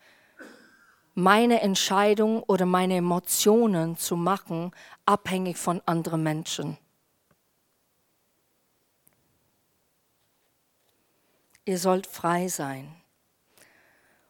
meine 1.14 1.60
Entscheidung 1.60 2.44
oder 2.44 2.66
meine 2.66 2.98
Emotionen 2.98 3.96
zu 3.96 4.14
machen, 4.14 4.70
abhängig 5.06 5.56
von 5.56 5.82
anderen 5.86 6.22
Menschen. 6.22 6.78
Ihr 11.68 11.78
sollt 11.78 12.06
frei 12.06 12.48
sein. 12.48 12.94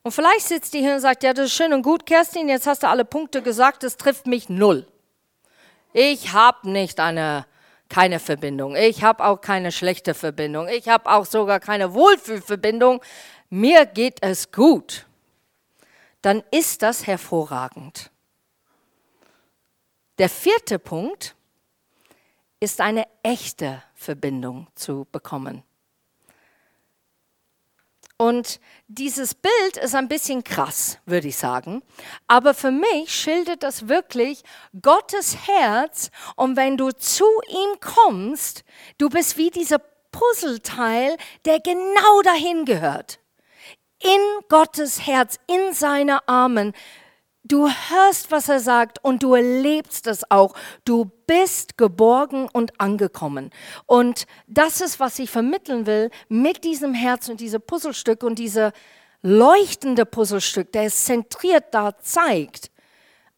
Und 0.03 0.13
vielleicht 0.13 0.47
sitzt 0.47 0.75
ihr 0.75 0.81
hier 0.81 0.95
und 0.95 1.01
sagt, 1.01 1.23
ja, 1.23 1.33
das 1.33 1.47
ist 1.47 1.55
schön 1.55 1.73
und 1.73 1.83
gut, 1.83 2.05
Kerstin, 2.05 2.49
jetzt 2.49 2.67
hast 2.67 2.83
du 2.83 2.89
alle 2.89 3.05
Punkte 3.05 3.43
gesagt, 3.43 3.83
das 3.83 3.97
trifft 3.97 4.27
mich 4.27 4.49
null. 4.49 4.87
Ich 5.93 6.33
habe 6.33 6.69
nicht 6.69 7.01
eine, 7.01 7.47
keine 7.89 8.19
Verbindung. 8.19 8.75
Ich 8.75 9.03
habe 9.03 9.25
auch 9.25 9.41
keine 9.41 9.73
schlechte 9.73 10.15
Verbindung. 10.15 10.69
Ich 10.69 10.89
habe 10.89 11.11
auch 11.11 11.27
sogar 11.27 11.61
keine 11.61 11.95
Wohlfühlverbindung. 11.95 13.03
Mir 13.51 13.87
geht 13.87 14.19
es 14.21 14.51
gut. 14.53 15.07
Dann 16.23 16.43
ist 16.51 16.83
das 16.83 17.07
hervorragend. 17.07 18.11
Der 20.19 20.29
vierte 20.29 20.79
Punkt 20.79 21.37
ist 22.61 22.81
eine 22.81 23.07
echte 23.23 23.83
Verbindung 23.95 24.67
zu 24.75 25.07
bekommen. 25.13 25.63
Und 28.21 28.59
dieses 28.89 29.37
Bild 29.37 29.77
ist 29.81 29.95
ein 29.95 30.09
bisschen 30.09 30.43
krass, 30.43 30.99
würde 31.07 31.29
ich 31.29 31.37
sagen. 31.37 31.83
Aber 32.27 32.53
für 32.53 32.73
mich 32.73 33.13
schildert 33.13 33.63
das 33.63 33.87
wirklich 33.87 34.43
Gottes 34.83 35.47
Herz. 35.47 36.11
Und 36.35 36.57
wenn 36.57 36.77
du 36.77 36.91
zu 36.91 37.25
ihm 37.49 37.79
kommst, 37.81 38.65
du 38.99 39.09
bist 39.09 39.37
wie 39.37 39.51
dieser 39.51 39.79
Puzzleteil, 40.11 41.17
der 41.45 41.61
genau 41.61 42.23
dahin 42.23 42.65
gehört. 42.65 43.21
In 44.01 44.21
Gottes 44.49 45.07
Herz, 45.07 45.39
in 45.47 45.73
seine 45.73 46.27
Armen 46.29 46.73
Du 47.49 47.67
hörst, 47.67 48.31
was 48.31 48.51
er 48.51 48.61
sagt 48.61 49.03
und 49.03 49.23
du 49.23 49.35
erlebst 49.35 50.07
es 50.07 50.31
auch. 50.31 50.55
Du 50.85 51.11
bist 51.27 51.79
geborgen 51.79 52.47
und 52.53 52.79
angekommen. 52.79 53.51
Und 53.87 54.27
das 54.47 54.83
ist, 54.83 55.01
was 55.01 55.19
ich 55.19 55.31
vermitteln 55.31 55.87
will 55.87 56.11
mit 56.29 56.63
diesem 56.63 56.93
Herz 56.93 57.31
und 57.31 57.41
diesem 57.41 57.63
Puzzlestück 57.63 58.23
und 58.23 58.39
diese 58.39 58.73
leuchtende 59.23 60.05
Puzzlestück, 60.05 60.73
der 60.73 60.83
es 60.83 61.07
zentriert 61.07 61.73
da 61.73 61.97
zeigt. 61.99 62.71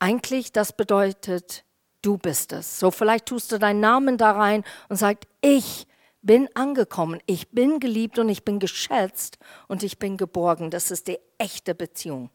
Eigentlich, 0.01 0.51
das 0.51 0.73
bedeutet, 0.73 1.64
du 2.03 2.18
bist 2.18 2.53
es. 2.53 2.81
So 2.81 2.90
vielleicht 2.90 3.27
tust 3.27 3.53
du 3.53 3.59
deinen 3.59 3.79
Namen 3.79 4.18
da 4.18 4.33
rein 4.33 4.64
und 4.88 4.96
sagst, 4.96 5.29
ich 5.40 5.87
bin 6.20 6.49
angekommen, 6.55 7.20
ich 7.27 7.51
bin 7.51 7.79
geliebt 7.79 8.18
und 8.18 8.29
ich 8.29 8.44
bin 8.44 8.59
geschätzt 8.59 9.38
und 9.68 9.85
ich 9.85 10.01
bin 10.01 10.16
geborgen. 10.16 10.70
Das 10.70 10.90
ist 10.90 11.07
die 11.07 11.20
echte 11.38 11.77
Beziehung. 11.77 12.31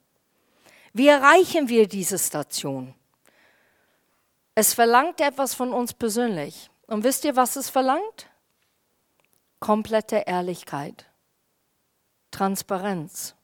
Wie 0.97 1.09
erreichen 1.09 1.67
wir 1.67 1.89
diese 1.89 2.17
Station? 2.17 2.95
Es 4.55 4.73
verlangt 4.73 5.19
etwas 5.19 5.53
von 5.53 5.73
uns 5.73 5.93
persönlich. 5.93 6.69
Und 6.87 7.03
wisst 7.03 7.25
ihr, 7.25 7.35
was 7.35 7.57
es 7.57 7.69
verlangt? 7.69 8.29
Komplette 9.59 10.23
Ehrlichkeit, 10.25 11.05
Transparenz, 12.31 13.35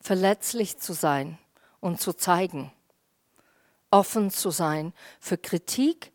verletzlich 0.00 0.76
zu 0.78 0.94
sein 0.94 1.38
und 1.78 2.00
zu 2.00 2.12
zeigen, 2.12 2.72
offen 3.92 4.32
zu 4.32 4.50
sein 4.50 4.92
für 5.20 5.38
Kritik 5.38 6.10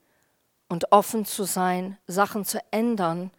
und 0.68 0.92
offen 0.92 1.24
zu 1.24 1.46
sein, 1.46 1.98
Sachen 2.06 2.44
zu 2.44 2.60
ändern, 2.72 3.32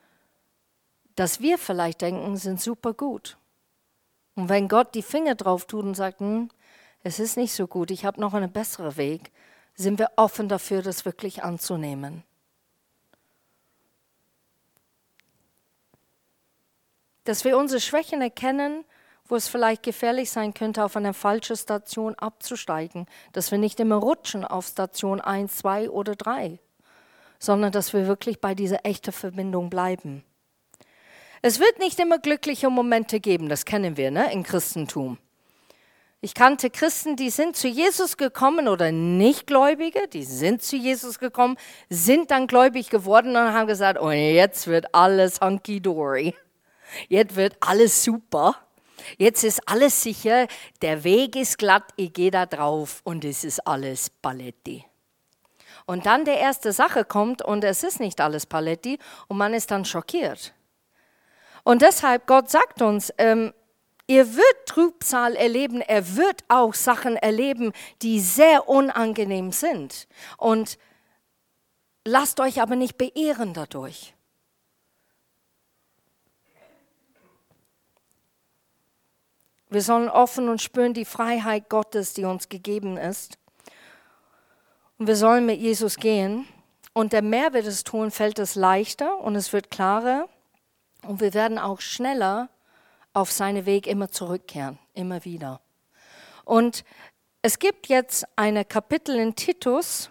dass 1.17 1.43
wir 1.43 1.59
vielleicht 1.59 2.01
denken, 2.01 2.39
sind 2.39 2.63
super 2.63 2.95
gut. 2.95 3.37
Und 4.37 4.49
wenn 4.49 4.69
Gott 4.69 4.95
die 4.95 5.03
Finger 5.03 5.35
drauf 5.35 5.67
tut 5.67 5.85
und 5.85 5.95
sagt, 5.95 6.21
hm, 6.21 6.49
es 7.03 7.19
ist 7.19 7.37
nicht 7.37 7.53
so 7.53 7.67
gut, 7.67 7.91
ich 7.91 8.05
habe 8.05 8.21
noch 8.21 8.35
einen 8.35 8.53
besseren 8.53 8.97
Weg, 8.97 9.31
sind 9.75 9.99
wir 9.99 10.11
offen 10.17 10.49
dafür, 10.49 10.83
das 10.83 11.05
wirklich 11.05 11.43
anzunehmen. 11.43 12.25
Dass 17.25 17.45
wir 17.45 17.57
unsere 17.57 17.81
Schwächen 17.81 18.21
erkennen, 18.21 18.85
wo 19.27 19.37
es 19.37 19.49
vielleicht 19.49 19.83
gefährlich 19.83 20.31
sein 20.31 20.53
könnte, 20.53 20.85
auf 20.85 20.97
eine 20.97 21.15
falsche 21.15 21.57
Station 21.57 22.15
abzusteigen, 22.17 23.07
dass 23.33 23.51
wir 23.51 23.59
nicht 23.59 23.79
immer 23.81 23.97
rutschen 23.97 24.45
auf 24.45 24.67
Station 24.67 25.21
1, 25.21 25.57
2 25.59 25.91
oder 25.91 26.17
3, 26.17 26.59
sondern 27.39 27.73
dass 27.73 27.93
wir 27.93 28.07
wirklich 28.07 28.41
bei 28.41 28.55
dieser 28.55 28.85
echten 28.85 29.13
Verbindung 29.13 29.71
bleiben. 29.71 30.25
Es 31.43 31.59
wird 31.59 31.79
nicht 31.79 31.99
immer 32.01 32.19
glückliche 32.19 32.69
Momente 32.69 33.21
geben, 33.21 33.49
das 33.49 33.65
kennen 33.65 33.97
wir 33.97 34.11
ne, 34.11 34.31
im 34.33 34.43
Christentum. 34.43 35.19
Ich 36.23 36.35
kannte 36.35 36.69
Christen, 36.69 37.17
die 37.17 37.31
sind 37.31 37.57
zu 37.57 37.67
Jesus 37.67 38.19
gekommen 38.19 38.69
oder 38.69 38.93
Nichtgläubige, 38.93 40.07
die 40.07 40.25
sind 40.25 40.63
zu 40.63 40.77
Jesus 40.77 41.19
gekommen, 41.19 41.57
sind 41.89 42.31
dann 42.31 42.47
gläubig 42.47 42.91
geworden 42.91 43.31
und 43.31 43.55
haben 43.55 43.67
gesagt, 43.67 43.99
oh, 43.99 44.11
jetzt 44.11 44.67
wird 44.67 44.95
alles 44.95 45.41
hunky-dory. 45.41 46.35
Jetzt 47.09 47.37
wird 47.37 47.57
alles 47.61 48.05
super. 48.05 48.57
Jetzt 49.17 49.45
ist 49.45 49.67
alles 49.67 50.03
sicher, 50.03 50.47
der 50.83 51.05
Weg 51.05 51.37
ist 51.37 51.57
glatt, 51.57 51.85
ich 51.97 52.13
gehe 52.13 52.31
da 52.31 52.45
drauf 52.45 53.01
und 53.05 53.25
es 53.25 53.45
ist 53.45 53.67
alles 53.67 54.11
Paletti. 54.11 54.85
Und 55.87 56.05
dann 56.05 56.27
der 56.27 56.39
erste 56.39 56.73
Sache 56.73 57.07
kommt 57.07 57.41
und 57.41 57.65
es 57.65 57.83
ist 57.83 57.99
nicht 57.99 58.21
alles 58.21 58.45
Paletti 58.45 58.99
und 59.29 59.39
man 59.39 59.55
ist 59.55 59.71
dann 59.71 59.87
schockiert. 59.87 60.53
Und 61.65 61.81
deshalb, 61.81 62.27
Gott 62.27 62.51
sagt 62.51 62.83
uns, 62.83 63.11
ähm, 63.17 63.55
ihr 64.11 64.35
wird 64.35 64.67
Trübsal 64.67 65.37
erleben, 65.37 65.81
er 65.83 66.17
wird 66.17 66.43
auch 66.49 66.75
Sachen 66.75 67.15
erleben, 67.15 67.73
die 68.03 68.19
sehr 68.19 68.69
unangenehm 68.69 69.53
sind. 69.53 70.09
Und 70.37 70.79
lasst 72.05 72.41
euch 72.41 72.61
aber 72.61 72.75
nicht 72.75 72.99
beehren 72.99 73.55
dadurch. 73.55 74.15
Wir 79.69 79.83
sollen 79.83 80.09
offen 80.09 80.49
und 80.49 80.61
spüren 80.61 80.93
die 80.93 81.05
Freiheit 81.05 81.69
Gottes, 81.69 82.13
die 82.13 82.25
uns 82.25 82.49
gegeben 82.49 82.97
ist. 82.97 83.39
Und 84.99 85.07
wir 85.07 85.15
sollen 85.15 85.47
mit 85.47 85.61
Jesus 85.61 85.95
gehen. 85.95 86.49
Und 86.93 87.13
der 87.13 87.23
mehr 87.23 87.53
wir 87.53 87.63
das 87.63 87.85
tun, 87.85 88.11
fällt 88.11 88.41
es 88.41 88.57
leichter 88.57 89.19
und 89.19 89.37
es 89.37 89.53
wird 89.53 89.71
klarer. 89.71 90.29
Und 91.07 91.21
wir 91.21 91.33
werden 91.33 91.61
auch 91.61 91.81
schneller 91.81 92.49
auf 93.13 93.33
seinen 93.33 93.67
Weg 93.67 93.87
immer 93.87 94.11
zurückkehren, 94.11 94.79
immer 94.95 95.25
wieder. 95.25 95.61
Und 96.45 96.85
es 97.43 97.59
gibt 97.59 97.89
jetzt 97.89 98.27
eine 98.37 98.65
Kapitel 98.65 99.17
in 99.19 99.35
Titus, 99.35 100.11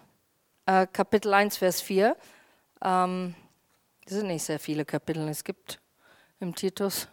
äh, 0.66 0.86
Kapitel 0.92 1.32
1, 1.32 1.58
Vers 1.58 1.80
4. 1.80 2.16
Ähm, 2.82 3.34
es 4.04 4.12
sind 4.12 4.26
nicht 4.26 4.42
sehr 4.42 4.58
viele 4.58 4.84
Kapitel, 4.84 5.28
es 5.28 5.44
gibt 5.44 5.80
im 6.40 6.54
Titus. 6.54 7.08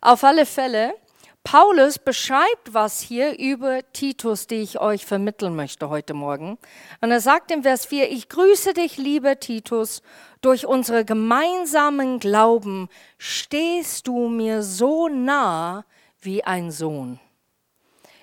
Auf 0.00 0.24
alle 0.24 0.46
Fälle, 0.46 0.94
Paulus 1.44 1.98
beschreibt 1.98 2.72
was 2.72 3.00
hier 3.00 3.38
über 3.38 3.80
Titus, 3.92 4.46
die 4.46 4.62
ich 4.62 4.80
euch 4.80 5.04
vermitteln 5.04 5.56
möchte 5.56 5.90
heute 5.90 6.14
Morgen. 6.14 6.56
Und 7.00 7.10
er 7.10 7.20
sagt 7.20 7.50
im 7.50 7.64
Vers 7.64 7.84
4, 7.84 8.10
ich 8.10 8.28
grüße 8.28 8.74
dich, 8.74 8.96
lieber 8.96 9.38
Titus, 9.38 10.02
durch 10.40 10.66
unsere 10.66 11.04
gemeinsamen 11.04 12.20
Glauben 12.20 12.88
stehst 13.18 14.06
du 14.06 14.28
mir 14.28 14.62
so 14.62 15.08
nah 15.08 15.84
wie 16.20 16.44
ein 16.44 16.70
Sohn. 16.70 17.18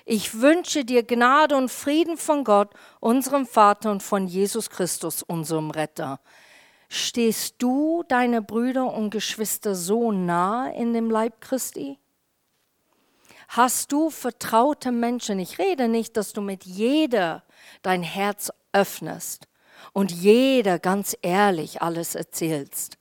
Ich 0.06 0.40
wünsche 0.40 0.84
dir 0.84 1.04
Gnade 1.04 1.56
und 1.56 1.70
Frieden 1.70 2.16
von 2.16 2.42
Gott, 2.42 2.70
unserem 2.98 3.46
Vater 3.46 3.92
und 3.92 4.02
von 4.02 4.26
Jesus 4.26 4.70
Christus, 4.70 5.22
unserem 5.22 5.70
Retter. 5.70 6.18
Stehst 6.88 7.56
du 7.58 8.02
deine 8.08 8.42
Brüder 8.42 8.92
und 8.92 9.10
Geschwister 9.10 9.76
so 9.76 10.10
nah 10.10 10.68
in 10.70 10.94
dem 10.94 11.10
Leib 11.10 11.40
Christi? 11.40 11.99
Hast 13.52 13.90
du 13.90 14.10
vertraute 14.10 14.92
Menschen? 14.92 15.40
Ich 15.40 15.58
rede 15.58 15.88
nicht, 15.88 16.16
dass 16.16 16.32
du 16.32 16.40
mit 16.40 16.62
jeder 16.62 17.42
dein 17.82 18.04
Herz 18.04 18.52
öffnest 18.72 19.48
und 19.92 20.12
jeder 20.12 20.78
ganz 20.78 21.16
ehrlich 21.20 21.82
alles 21.82 22.14
erzählst. 22.14 22.96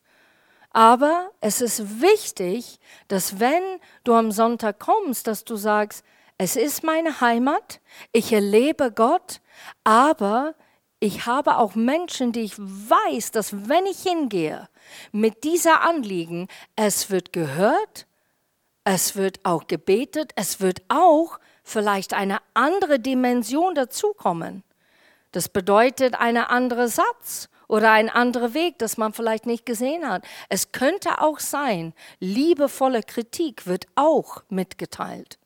Aber 0.72 1.30
es 1.40 1.62
ist 1.62 2.02
wichtig, 2.02 2.80
dass 3.08 3.40
wenn 3.40 3.62
du 4.04 4.16
am 4.16 4.32
Sonntag 4.32 4.80
kommst, 4.80 5.28
dass 5.28 5.44
du 5.44 5.56
sagst, 5.56 6.04
es 6.40 6.56
ist 6.56 6.84
meine 6.84 7.22
Heimat, 7.22 7.80
ich 8.12 8.34
erlebe 8.34 8.92
Gott, 8.92 9.42
aber 9.84 10.56
ich 11.00 11.28
habe 11.28 11.58
auch 11.58 11.76
Menschen, 11.76 12.32
die 12.32 12.42
ich 12.42 12.58
weiß, 12.58 13.30
dass 13.30 13.70
wenn 13.70 13.86
ich 13.86 14.00
hingehe 14.00 14.68
mit 15.12 15.44
dieser 15.44 15.82
Anliegen, 15.82 16.48
es 16.76 17.12
wird 17.12 17.34
gehört 17.34 18.08
es 18.84 19.16
wird 19.16 19.40
auch 19.44 19.68
gebetet, 19.68 20.32
es 20.36 20.62
wird 20.62 20.82
auch 20.88 21.40
vielleicht 21.64 22.14
eine 22.14 22.40
andere 22.54 23.00
Dimension 23.00 23.76
dazukommen. 23.76 24.64
Das 25.32 25.50
bedeutet 25.50 26.16
eine 26.16 26.50
andere 26.50 26.88
Satz 26.88 27.50
oder 27.68 27.92
ein 27.92 28.10
anderer 28.10 28.56
Weg, 28.56 28.80
das 28.80 28.98
man 28.98 29.14
vielleicht 29.14 29.46
nicht 29.46 29.66
gesehen 29.66 30.10
hat. 30.10 30.24
Es 30.50 30.72
könnte 30.72 31.22
auch 31.22 31.40
sein, 31.40 31.94
liebevolle 32.20 33.04
Kritik 33.04 33.68
wird 33.68 33.86
auch 33.96 34.44
mitgeteilt. 34.50 35.38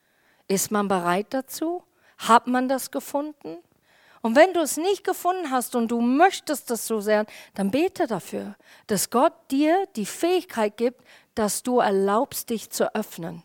Ist 0.48 0.72
man 0.72 0.88
bereit 0.88 1.28
dazu? 1.32 1.84
Hat 2.18 2.48
man 2.48 2.70
das 2.70 2.92
gefunden? 2.92 3.58
Und 4.22 4.38
wenn 4.38 4.54
du 4.54 4.62
es 4.62 4.78
nicht 4.78 5.04
gefunden 5.04 5.52
hast 5.52 5.76
und 5.76 5.90
du 5.90 6.00
möchtest 6.00 6.70
das 6.70 6.88
so 6.88 7.02
sehr, 7.02 7.26
dann 7.56 7.72
bete 7.72 8.08
dafür, 8.08 8.56
dass 8.88 9.10
Gott 9.10 9.34
dir 9.52 9.86
die 9.98 10.06
Fähigkeit 10.06 10.78
gibt, 10.78 11.02
dass 11.36 11.64
du 11.64 11.80
erlaubst, 11.80 12.50
dich 12.50 12.70
zu 12.70 12.94
öffnen. 12.96 13.44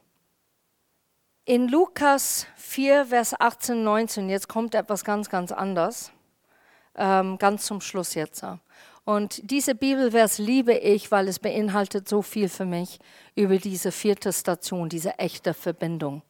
In 1.45 1.69
Lukas 1.69 2.47
4, 2.57 3.07
Vers 3.07 3.41
18, 3.41 3.83
19, 3.83 4.29
jetzt 4.29 4.49
kommt 4.49 4.75
etwas 4.75 5.05
ganz, 5.05 5.31
ganz 5.31 5.51
anderes, 5.51 6.13
ähm, 6.95 7.39
ganz 7.39 7.65
zum 7.65 7.81
Schluss 7.81 8.15
jetzt. 8.15 8.45
Und 9.07 9.51
diese 9.51 9.75
Bibelvers 9.75 10.37
liebe 10.37 10.75
ich, 10.75 11.11
weil 11.11 11.29
es 11.29 11.39
beinhaltet 11.39 12.07
so 12.07 12.21
viel 12.21 12.51
für 12.51 12.67
mich 12.67 12.99
über 13.35 13.57
diese 13.57 13.91
vierte 13.91 14.35
Station, 14.35 14.91
diese 14.91 15.19
echte 15.19 15.55
Verbindung. 15.55 16.21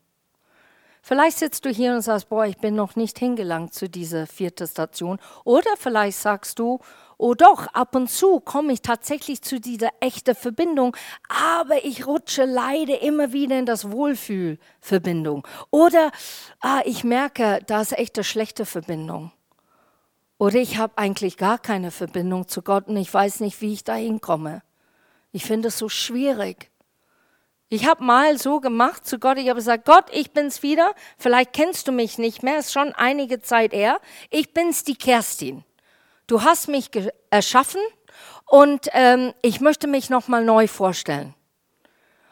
Vielleicht 1.03 1.39
sitzt 1.39 1.65
du 1.65 1.71
hier 1.71 1.95
und 1.95 2.03
sagst, 2.03 2.29
boah, 2.29 2.45
ich 2.45 2.59
bin 2.59 2.75
noch 2.75 2.95
nicht 2.95 3.19
hingelangt 3.19 3.73
zu 3.75 3.89
dieser 3.89 4.27
vierten 4.27 4.67
Station. 4.67 5.19
Oder 5.45 5.71
vielleicht 5.77 6.19
sagst 6.19 6.59
du, 6.59 6.81
oh 7.19 7.35
doch, 7.35 7.67
ab 7.75 7.95
und 7.95 8.09
zu 8.09 8.41
komme 8.41 8.73
ich 8.73 8.81
tatsächlich 8.81 9.43
zu 9.43 9.61
dieser 9.61 9.91
echten 10.01 10.35
Verbindung, 10.35 10.97
aber 11.29 11.85
ich 11.85 12.07
rutsche 12.07 12.45
leider 12.45 13.03
immer 13.03 13.33
wieder 13.33 13.59
in 13.59 13.67
das 13.67 13.91
Wohlfühlverbindung. 13.91 15.47
Oder 15.71 16.13
ah, 16.61 16.81
ich 16.85 17.05
merke, 17.05 17.61
da 17.67 17.81
ist 17.81 17.93
echt 17.93 18.17
eine 18.17 18.25
schlechte 18.25 18.65
Verbindung. 18.65 19.33
Oder 20.39 20.57
ich 20.57 20.79
habe 20.79 20.97
eigentlich 20.97 21.37
gar 21.37 21.59
keine 21.59 21.91
Verbindung 21.91 22.47
zu 22.47 22.63
Gott 22.63 22.87
und 22.87 22.97
ich 22.97 23.13
weiß 23.13 23.41
nicht, 23.41 23.61
wie 23.61 23.73
ich 23.73 23.83
da 23.83 23.95
hinkomme. 23.95 24.63
Ich 25.33 25.45
finde 25.45 25.69
es 25.69 25.79
so 25.79 25.89
schwierig. 25.89 26.71
Ich 27.69 27.87
habe 27.87 28.03
mal 28.03 28.39
so 28.39 28.61
gemacht 28.61 29.05
zu 29.05 29.19
Gott, 29.19 29.37
ich 29.37 29.49
habe 29.49 29.59
gesagt, 29.59 29.85
Gott, 29.85 30.07
ich 30.11 30.31
bin's 30.31 30.63
wieder, 30.63 30.95
vielleicht 31.19 31.53
kennst 31.53 31.87
du 31.87 31.93
mich 31.93 32.17
nicht 32.17 32.43
mehr, 32.43 32.61
ist 32.61 32.73
schon 32.73 32.95
einige 32.95 33.43
Zeit 33.43 33.75
her, 33.75 34.01
ich 34.31 34.55
bin's 34.55 34.85
die 34.85 34.97
Kerstin. 34.97 35.65
Du 36.29 36.43
hast 36.43 36.69
mich 36.69 36.91
erschaffen 37.31 37.81
und 38.45 38.89
ähm, 38.93 39.33
ich 39.41 39.63
möchte 39.63 39.89
mich 39.89 40.11
nochmal 40.11 40.45
neu 40.45 40.69
vorstellen. 40.69 41.35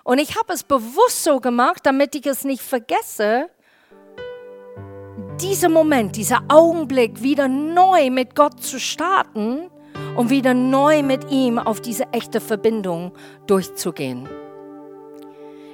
Und 0.05 0.19
ich 0.19 0.37
habe 0.37 0.53
es 0.53 0.65
bewusst 0.65 1.25
so 1.25 1.41
gemacht, 1.41 1.81
damit 1.85 2.15
ich 2.15 2.27
es 2.27 2.45
nicht 2.45 2.63
vergesse, 2.63 3.49
dieser 5.41 5.71
Moment, 5.71 6.15
dieser 6.15 6.43
Augenblick 6.49 7.23
wieder 7.23 7.49
neu 7.49 8.11
mit 8.11 8.37
Gott 8.37 8.63
zu 8.63 8.79
starten 8.79 9.71
und 10.15 10.29
wieder 10.29 10.53
neu 10.53 11.03
mit 11.03 11.31
ihm 11.31 11.59
auf 11.59 11.81
diese 11.81 12.05
echte 12.13 12.43
Verbindung 12.43 13.13
durchzugehen. 13.47 14.29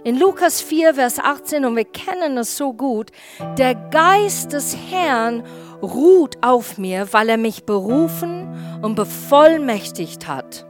In 0.04 0.16
Lukas 0.18 0.60
4, 0.60 0.94
Vers 0.94 1.18
18, 1.18 1.64
und 1.64 1.74
wir 1.74 1.84
kennen 1.84 2.38
es 2.38 2.56
so 2.56 2.72
gut, 2.72 3.10
der 3.58 3.74
Geist 3.74 4.52
des 4.52 4.76
Herrn 4.90 5.44
ruht 5.82 6.38
auf 6.42 6.78
mir, 6.78 7.12
weil 7.12 7.28
er 7.28 7.36
mich 7.36 7.64
berufen 7.64 8.48
und 8.82 8.94
bevollmächtigt 8.94 10.28
hat. 10.28 10.66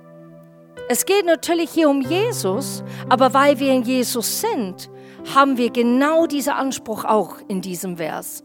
Es 0.89 1.07
geht 1.07 1.27
natürlich 1.27 1.71
hier 1.71 1.89
um 1.89 2.01
Jesus, 2.01 2.83
aber 3.09 3.33
weil 3.35 3.59
wir 3.61 3.73
in 3.73 3.83
Jesus 3.83 4.41
sind, 4.41 4.91
haben 5.35 5.57
wir 5.57 5.71
genau 5.71 6.27
diesen 6.27 6.53
Anspruch 6.53 7.05
auch 7.05 7.37
in 7.49 7.61
diesem 7.61 7.97
Vers. 7.97 8.45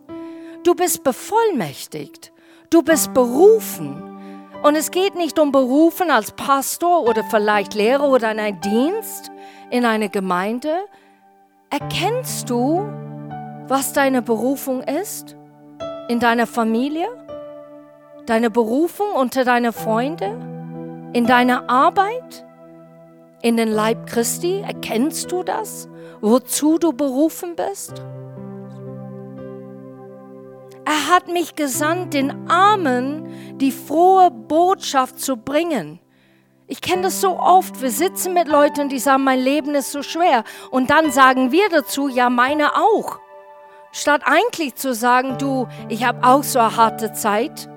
Du 0.64 0.76
bist 0.76 1.04
bevollmächtigt, 1.04 2.32
du 2.70 2.84
bist 2.84 3.14
berufen. 3.14 4.04
Und 4.63 4.76
es 4.76 4.92
geht 4.92 5.15
nicht 5.15 5.40
um 5.40 5.52
berufen 5.52 6.10
als 6.12 6.32
Pastor 6.32 7.04
oder 7.04 7.24
vielleicht 7.24 7.74
Lehrer 7.74 8.10
oder 8.10 8.32
in 8.32 8.40
einen 8.40 8.60
Dienst, 8.62 9.32
in 9.70 9.86
eine 9.86 10.10
Gemeinde, 10.10 10.80
erkennst 11.70 12.50
du, 12.50 12.86
was 13.68 13.94
deine 13.94 14.22
Berufung 14.22 14.82
ist? 14.82 15.37
In 16.10 16.22
deiner 16.22 16.48
Familie? 16.48 17.08
Deine 18.26 18.50
Berufung 18.50 19.12
unter 19.12 19.44
deine 19.44 19.74
Freunde? 19.74 20.26
In 21.12 21.26
deiner 21.28 21.70
Arbeit? 21.70 22.46
In 23.42 23.58
den 23.58 23.70
Leib 23.70 24.08
Christi? 24.08 24.62
Erkennst 24.62 25.34
du 25.34 25.44
das? 25.44 25.90
Wozu 26.22 26.78
du 26.78 26.94
berufen 26.94 27.58
bist? 27.58 28.02
Er 30.86 31.14
hat 31.14 31.28
mich 31.28 31.56
gesandt, 31.56 32.14
den 32.14 32.50
Armen 32.50 33.58
die 33.58 33.74
frohe 33.74 34.32
Botschaft 34.32 35.20
zu 35.20 35.36
bringen. 35.36 36.00
Ich 36.68 36.80
kenne 36.80 37.02
das 37.02 37.20
so 37.20 37.38
oft. 37.38 37.82
Wir 37.82 37.92
sitzen 37.92 38.34
mit 38.34 38.48
Leuten, 38.48 38.88
die 38.88 39.00
sagen, 39.00 39.26
mein 39.26 39.40
Leben 39.40 39.76
ist 39.76 39.92
so 39.92 40.04
schwer. 40.04 40.46
Und 40.72 40.90
dann 40.90 41.12
sagen 41.12 41.52
wir 41.52 41.68
dazu, 41.70 42.08
ja, 42.08 42.30
meine 42.30 42.76
auch. 42.76 43.20
Statt 43.98 44.21
eigentlich 44.25 44.75
zu 44.75 44.93
sagen, 44.93 45.39
du, 45.39 45.67
ich 45.89 46.06
habe 46.06 46.23
auch 46.23 46.43
so 46.43 46.60
eine 46.60 46.77
harte 46.77 47.13
Zeit, 47.13 47.67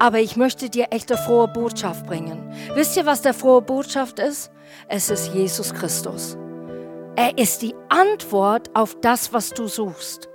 aber 0.00 0.18
ich 0.18 0.34
möchte 0.34 0.68
dir 0.68 0.88
echte 0.90 1.16
frohe 1.16 1.46
Botschaft 1.46 2.06
bringen. 2.06 2.52
Wisst 2.74 2.96
ihr, 2.96 3.06
was 3.06 3.22
der 3.22 3.34
frohe 3.34 3.62
Botschaft 3.62 4.18
ist? 4.18 4.50
Es 4.88 5.10
ist 5.10 5.32
Jesus 5.32 5.72
Christus. 5.72 6.36
Er 7.14 7.38
ist 7.38 7.62
die 7.62 7.76
Antwort 7.88 8.68
auf 8.74 8.96
das, 9.00 9.32
was 9.32 9.50
du 9.50 9.68
suchst. 9.68 10.28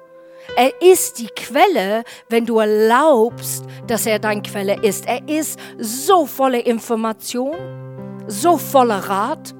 Er 0.56 0.72
ist 0.82 1.20
die 1.20 1.28
Quelle, 1.28 2.06
wenn 2.30 2.46
du 2.46 2.60
erlaubst, 2.60 3.66
dass 3.88 4.06
er 4.06 4.20
deine 4.20 4.42
Quelle 4.42 4.82
ist. 4.84 5.06
Er 5.06 5.28
ist 5.28 5.60
so 5.78 6.26
voller 6.26 6.66
Information, 6.66 7.58
so 8.28 8.56
voller 8.56 9.00
Rat. 9.00 9.54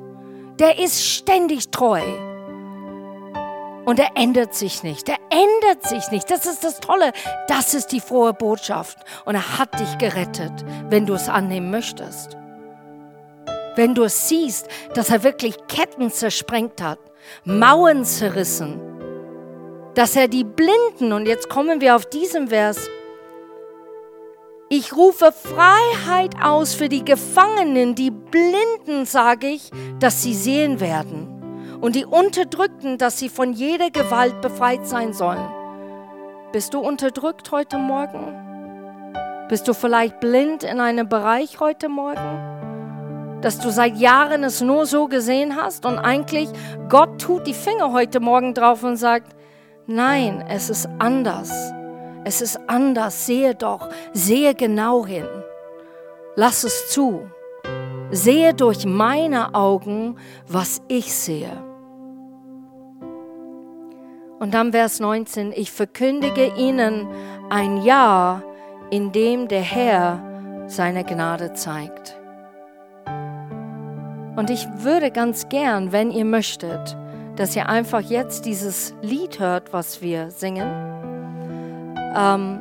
Der 0.58 0.80
ist 0.80 1.06
ständig 1.06 1.70
treu. 1.70 2.02
Und 3.86 4.00
er 4.00 4.10
ändert 4.16 4.56
sich 4.56 4.84
nicht. 4.84 5.08
Er 5.08 5.20
ändert 5.30 5.88
sich 5.88 6.10
nicht. 6.12 6.30
Das 6.32 6.46
ist 6.46 6.64
das 6.64 6.80
Tolle. 6.80 7.12
Das 7.48 7.74
ist 7.74 7.88
die 7.88 8.00
frohe 8.00 8.34
Botschaft. 8.34 8.98
Und 9.26 9.36
er 9.36 9.60
hat 9.60 9.80
dich 9.80 9.98
gerettet, 9.98 10.66
wenn 10.90 11.06
du 11.06 11.14
es 11.14 11.30
annehmen 11.30 11.70
möchtest. 11.70 12.36
Wenn 13.76 13.94
du 13.94 14.04
es 14.04 14.28
siehst, 14.28 14.68
dass 14.94 15.10
er 15.10 15.24
wirklich 15.24 15.56
Ketten 15.68 16.10
zersprengt 16.10 16.82
hat, 16.82 17.00
Mauern 17.44 18.06
zerrissen, 18.06 18.80
dass 19.94 20.16
er 20.16 20.28
die 20.28 20.44
Blinden, 20.44 21.14
und 21.14 21.26
jetzt 21.26 21.50
kommen 21.50 21.82
wir 21.82 21.96
auf 21.96 22.06
diesen 22.06 22.48
Vers, 22.50 22.90
ich 24.70 24.96
rufe 24.96 25.32
Freiheit 25.32 26.36
aus 26.42 26.74
für 26.74 26.90
die 26.90 27.06
Gefangenen, 27.06 27.96
die 27.96 28.12
Blinden, 28.12 29.06
sage 29.06 29.48
ich, 29.48 29.70
dass 30.00 30.24
sie 30.24 30.34
sehen 30.34 30.80
werden. 30.80 31.35
Und 31.86 31.96
die 31.96 32.06
Unterdrückten, 32.06 32.98
dass 32.98 33.20
sie 33.20 33.30
von 33.30 33.54
jeder 33.54 33.92
Gewalt 33.92 34.42
befreit 34.42 34.88
sein 34.88 35.14
sollen. 35.14 35.48
Bist 36.52 36.74
du 36.74 36.80
unterdrückt 36.80 37.52
heute 37.52 37.78
Morgen? 37.78 38.34
Bist 39.50 39.68
du 39.68 39.76
vielleicht 39.76 40.20
blind 40.20 40.64
in 40.64 40.80
einem 40.80 41.08
Bereich 41.08 41.60
heute 41.60 41.88
Morgen? 41.88 43.38
Dass 43.42 43.60
du 43.60 43.70
seit 43.70 43.98
Jahren 43.98 44.44
es 44.44 44.62
nur 44.62 44.88
so 44.88 45.08
gesehen 45.08 45.56
hast 45.56 45.86
und 45.86 46.00
eigentlich 46.00 46.50
Gott 46.90 47.22
tut 47.22 47.46
die 47.46 47.54
Finger 47.54 47.94
heute 47.94 48.20
Morgen 48.20 48.56
drauf 48.56 48.82
und 48.82 48.98
sagt, 48.98 49.36
Nein, 49.86 50.44
es 50.50 50.72
ist 50.72 50.90
anders. 50.98 51.52
Es 52.24 52.42
ist 52.42 52.60
anders. 52.68 53.28
Sehe 53.28 53.54
doch, 53.54 53.90
sehe 54.12 54.56
genau 54.56 55.06
hin. 55.06 55.28
Lass 56.36 56.64
es 56.64 56.90
zu. 56.90 57.30
Sehe 58.10 58.56
durch 58.56 58.88
meine 58.88 59.54
Augen, 59.54 60.18
was 60.48 60.82
ich 60.88 61.14
sehe. 61.14 61.65
Und 64.40 64.54
dann 64.54 64.72
Vers 64.72 65.00
19, 65.00 65.54
ich 65.56 65.72
verkündige 65.72 66.54
ihnen 66.58 67.08
ein 67.50 67.84
Jahr, 67.84 68.44
in 68.90 69.12
dem 69.12 69.48
der 69.48 69.62
Herr 69.62 70.22
seine 70.68 71.04
Gnade 71.04 71.54
zeigt. 71.54 72.18
Und 74.36 74.50
ich 74.50 74.68
würde 74.78 75.12
ganz 75.12 75.48
gern, 75.48 75.94
wenn 75.94 76.12
ihr 76.12 76.26
möchtet, 76.26 76.98
dass 77.38 77.56
ihr 77.56 77.70
einfach 77.70 78.02
jetzt 78.02 78.46
dieses 78.46 78.94
Lied 79.02 79.40
hört, 79.40 79.72
was 79.72 80.02
wir 80.02 80.32
singen, 80.32 80.70
ähm, 82.16 82.60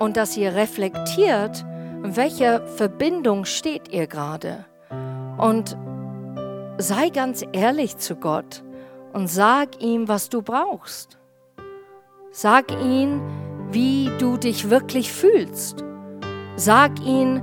und 0.00 0.16
dass 0.16 0.36
ihr 0.36 0.54
reflektiert, 0.54 1.64
in 2.02 2.16
welcher 2.16 2.66
Verbindung 2.66 3.44
steht 3.44 3.92
ihr 3.92 4.08
gerade. 4.08 4.64
Und 5.38 5.76
sei 6.78 7.10
ganz 7.10 7.44
ehrlich 7.52 7.96
zu 7.98 8.16
Gott 8.16 8.63
und 9.14 9.28
sag 9.28 9.80
ihm, 9.80 10.08
was 10.08 10.28
du 10.28 10.42
brauchst. 10.42 11.18
Sag 12.30 12.70
ihm, 12.82 13.22
wie 13.70 14.10
du 14.18 14.36
dich 14.36 14.68
wirklich 14.68 15.12
fühlst. 15.12 15.84
Sag 16.56 17.00
ihm, 17.00 17.40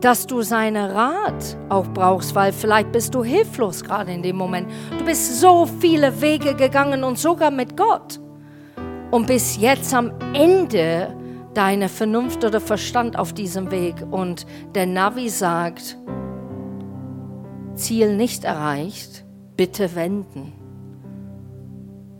dass 0.00 0.26
du 0.26 0.42
seinen 0.42 0.90
Rat 0.90 1.56
auch 1.70 1.88
brauchst, 1.88 2.34
weil 2.34 2.52
vielleicht 2.52 2.92
bist 2.92 3.14
du 3.14 3.24
hilflos 3.24 3.82
gerade 3.82 4.12
in 4.12 4.22
dem 4.22 4.36
Moment. 4.36 4.70
Du 4.98 5.04
bist 5.04 5.40
so 5.40 5.66
viele 5.66 6.20
Wege 6.20 6.54
gegangen 6.54 7.04
und 7.04 7.18
sogar 7.18 7.50
mit 7.50 7.76
Gott. 7.76 8.20
Und 9.10 9.26
bis 9.26 9.56
jetzt 9.56 9.92
am 9.92 10.12
Ende 10.34 11.16
deine 11.54 11.88
Vernunft 11.88 12.44
oder 12.44 12.60
Verstand 12.60 13.18
auf 13.18 13.32
diesem 13.32 13.70
Weg. 13.70 13.94
Und 14.10 14.46
der 14.74 14.86
Navi 14.86 15.28
sagt, 15.28 15.96
Ziel 17.74 18.16
nicht 18.16 18.44
erreicht, 18.44 19.23
bitte 19.56 19.94
wenden. 19.94 20.52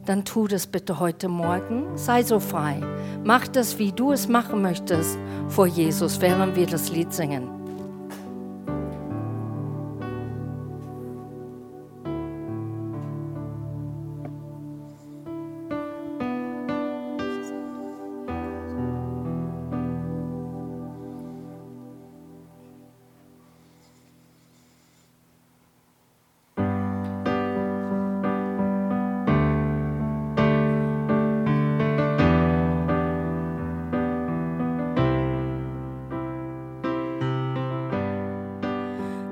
Dann 0.04 0.24
tu 0.24 0.46
das 0.46 0.66
bitte 0.66 1.00
heute 1.00 1.28
Morgen. 1.28 1.96
Sei 1.96 2.22
so 2.22 2.38
frei. 2.38 2.80
Mach 3.24 3.48
das, 3.48 3.78
wie 3.78 3.92
du 3.92 4.12
es 4.12 4.28
machen 4.28 4.60
möchtest 4.60 5.18
vor 5.48 5.66
Jesus, 5.66 6.20
während 6.20 6.56
wir 6.56 6.66
das 6.66 6.90
Lied 6.90 7.12
singen. 7.12 7.63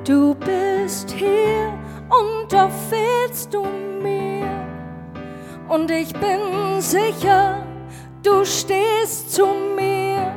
Du 0.04 0.34
bist 0.34 1.12
hier 1.12 1.72
und 2.08 2.52
doch 2.52 2.70
fehlst 2.90 3.54
du 3.54 3.64
mir. 4.02 4.50
Und 5.68 5.92
ich 5.92 6.12
bin 6.12 6.80
sicher, 6.80 7.62
du 8.20 8.44
stehst 8.44 9.32
zu 9.32 9.46
mir. 9.76 10.34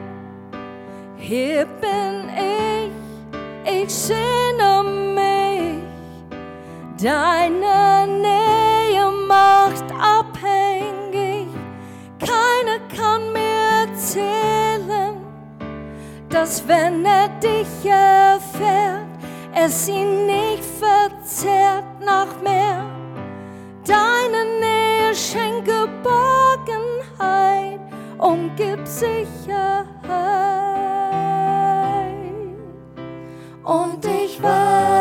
Hier 1.17 1.65
bin 1.81 2.29
ich, 2.37 3.83
ich 3.83 3.89
sehne 3.91 4.83
mich. 5.15 5.81
Deine 7.03 8.07
Nähe 8.21 9.11
macht 9.27 9.85
abhängig. 9.99 11.47
Keiner 12.19 12.79
kann 12.95 13.33
mir 13.33 13.89
erzählen, 13.89 15.15
dass 16.29 16.67
wenn 16.67 17.03
er 17.03 17.29
dich 17.39 17.89
erfährt, 17.89 18.94
es 19.55 19.87
ihn 19.87 20.25
nicht 20.25 20.63
verzehrt 20.63 22.01
nach 22.01 22.41
mehr. 22.41 22.83
Deine 23.85 24.45
Nähe 24.59 25.15
schenkt 25.15 25.65
Geborgenheit 25.65 27.79
und 28.17 28.55
gibt 28.57 28.85
Sicherheit. 28.87 29.85
Und 33.63 34.05
ich 34.05 34.43
weiß, 34.43 34.94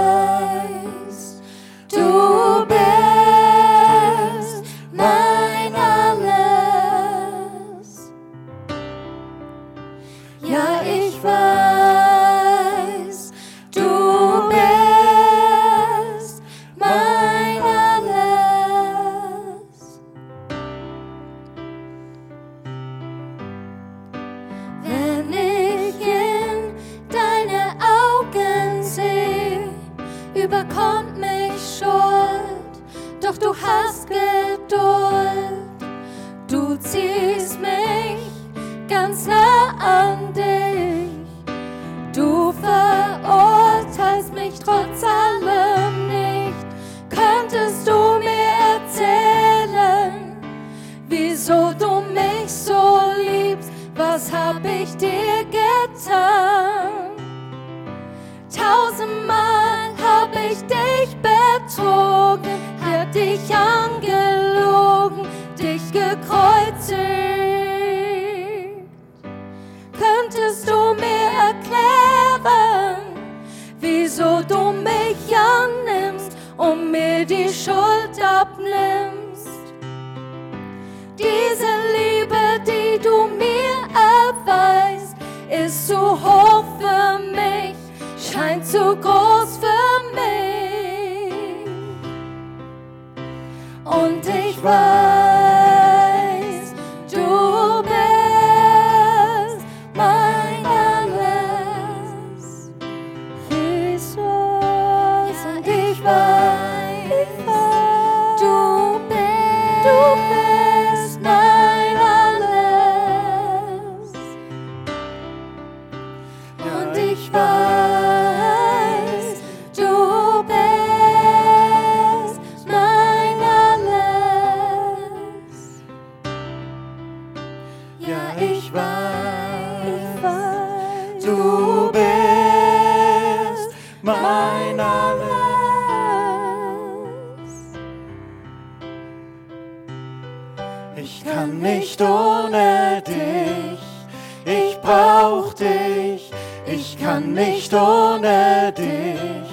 kann 147.15 147.33
nicht 147.33 147.73
ohne 147.73 148.73
dich, 148.77 149.49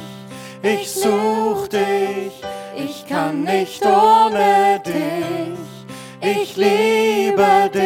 ich 0.64 0.92
such 0.92 1.68
dich. 1.68 2.34
Ich 2.76 3.06
kann 3.08 3.44
nicht 3.44 3.86
ohne 3.86 4.82
dich, 4.84 5.60
ich 6.22 6.58
liebe 6.58 7.70
dich. 7.72 7.82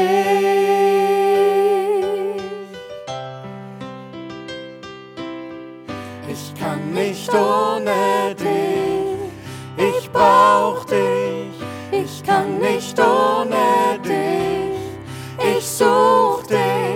Ich 6.29 6.53
kann 6.57 6.93
nicht 6.93 7.33
ohne 7.33 8.33
dich, 8.35 9.89
ich 9.97 10.09
brauch 10.09 10.85
dich. 10.85 11.51
Ich 11.91 12.23
kann 12.23 12.59
nicht 12.59 12.97
ohne 12.97 13.99
dich, 14.05 15.57
ich 15.57 15.67
such 15.67 16.43
dich. 16.47 16.95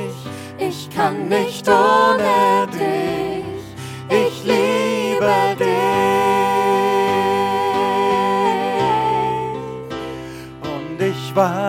Ich 0.62 0.90
kann 0.90 1.28
nicht 1.28 1.68
ohne 1.68 1.99
ich 11.30 11.36
weiß, 11.36 11.69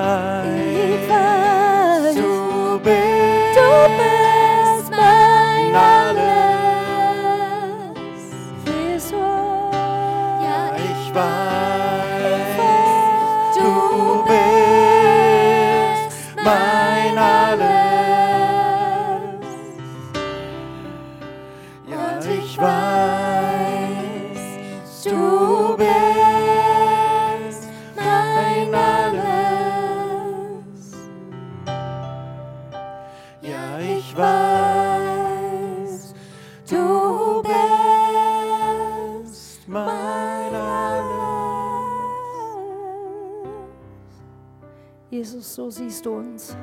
So 45.52 45.68
siehst 45.68 46.06
du 46.06 46.12
uns. 46.12 46.56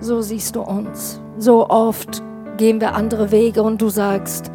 So 0.00 0.20
siehst 0.20 0.56
du 0.56 0.62
uns. 0.62 1.20
So 1.38 1.70
oft 1.70 2.20
gehen 2.56 2.80
wir 2.80 2.96
andere 2.96 3.30
Wege 3.30 3.62
und 3.62 3.80
du 3.80 3.88
sagst, 3.88 4.50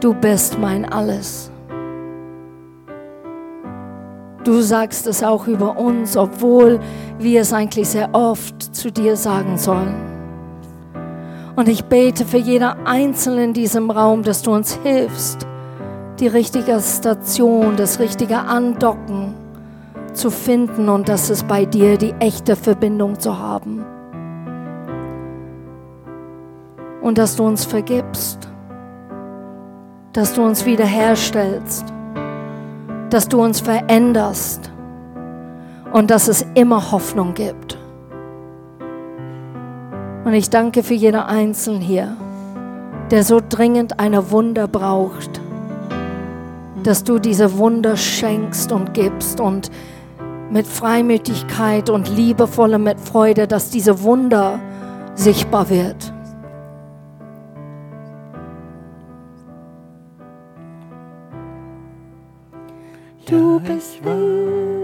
du 0.00 0.14
bist 0.14 0.58
mein 0.58 0.84
Alles. 0.84 1.52
Du 4.42 4.62
sagst 4.62 5.06
es 5.06 5.22
auch 5.22 5.46
über 5.46 5.78
uns, 5.78 6.16
obwohl 6.16 6.80
wir 7.20 7.42
es 7.42 7.52
eigentlich 7.52 7.88
sehr 7.90 8.12
oft 8.12 8.74
zu 8.74 8.90
dir 8.90 9.14
sagen 9.14 9.56
sollen. 9.56 9.94
Und 11.54 11.68
ich 11.68 11.84
bete 11.84 12.24
für 12.24 12.38
jeder 12.38 12.84
Einzelne 12.84 13.44
in 13.44 13.52
diesem 13.52 13.92
Raum, 13.92 14.24
dass 14.24 14.42
du 14.42 14.52
uns 14.52 14.74
hilfst, 14.82 15.46
die 16.18 16.26
richtige 16.26 16.80
Station, 16.80 17.76
das 17.76 18.00
richtige 18.00 18.38
Andocken 18.38 19.25
zu 20.16 20.30
finden 20.30 20.88
und 20.88 21.08
dass 21.08 21.30
es 21.30 21.44
bei 21.44 21.64
dir 21.64 21.96
die 21.98 22.12
echte 22.20 22.56
Verbindung 22.56 23.18
zu 23.18 23.38
haben. 23.38 23.84
Und 27.02 27.18
dass 27.18 27.36
du 27.36 27.44
uns 27.44 27.64
vergibst, 27.64 28.48
dass 30.12 30.32
du 30.34 30.42
uns 30.42 30.64
wiederherstellst, 30.64 31.84
dass 33.10 33.28
du 33.28 33.42
uns 33.42 33.60
veränderst 33.60 34.72
und 35.92 36.10
dass 36.10 36.26
es 36.26 36.44
immer 36.54 36.90
Hoffnung 36.90 37.34
gibt. 37.34 37.78
Und 40.24 40.32
ich 40.32 40.50
danke 40.50 40.82
für 40.82 40.94
jeden 40.94 41.20
Einzelnen 41.20 41.80
hier, 41.80 42.16
der 43.10 43.22
so 43.22 43.40
dringend 43.46 44.00
eine 44.00 44.30
Wunder 44.32 44.66
braucht, 44.66 45.40
dass 46.82 47.04
du 47.04 47.18
diese 47.18 47.58
Wunder 47.58 47.96
schenkst 47.96 48.72
und 48.72 48.92
gibst 48.94 49.40
und 49.40 49.70
mit 50.50 50.66
Freimütigkeit 50.66 51.90
und 51.90 52.08
liebevolle 52.08 52.78
mit 52.78 53.00
Freude, 53.00 53.46
dass 53.46 53.70
diese 53.70 54.02
Wunder 54.02 54.60
sichtbar 55.14 55.68
wird. 55.70 56.12
Du 63.28 63.58
bist 63.60 64.04
ich 64.04 64.75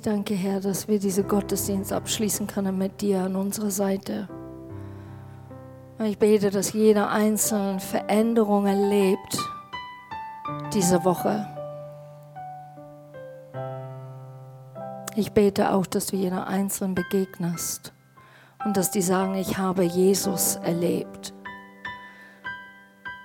Ich 0.00 0.04
danke, 0.04 0.32
Herr, 0.32 0.60
dass 0.60 0.88
wir 0.88 0.98
diese 0.98 1.24
Gottesdienst 1.24 1.92
abschließen 1.92 2.46
können 2.46 2.78
mit 2.78 3.02
dir 3.02 3.20
an 3.20 3.36
unserer 3.36 3.70
Seite. 3.70 4.30
Ich 6.02 6.18
bete, 6.18 6.48
dass 6.48 6.72
jeder 6.72 7.10
einzelne 7.10 7.80
Veränderung 7.80 8.64
erlebt 8.64 9.36
diese 10.72 11.04
Woche. 11.04 11.46
Ich 15.16 15.32
bete 15.32 15.70
auch, 15.70 15.84
dass 15.84 16.06
du 16.06 16.16
jeder 16.16 16.46
Einzelnen 16.46 16.94
begegnest 16.94 17.92
und 18.64 18.78
dass 18.78 18.90
die 18.90 19.02
sagen, 19.02 19.34
ich 19.34 19.58
habe 19.58 19.82
Jesus 19.82 20.56
erlebt. 20.56 21.34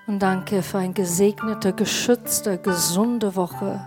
Und 0.07 0.19
danke 0.19 0.61
für 0.61 0.79
eine 0.79 0.91
gesegnete, 0.91 1.71
geschützte, 1.71 2.57
gesunde 2.57 3.37
Woche 3.37 3.79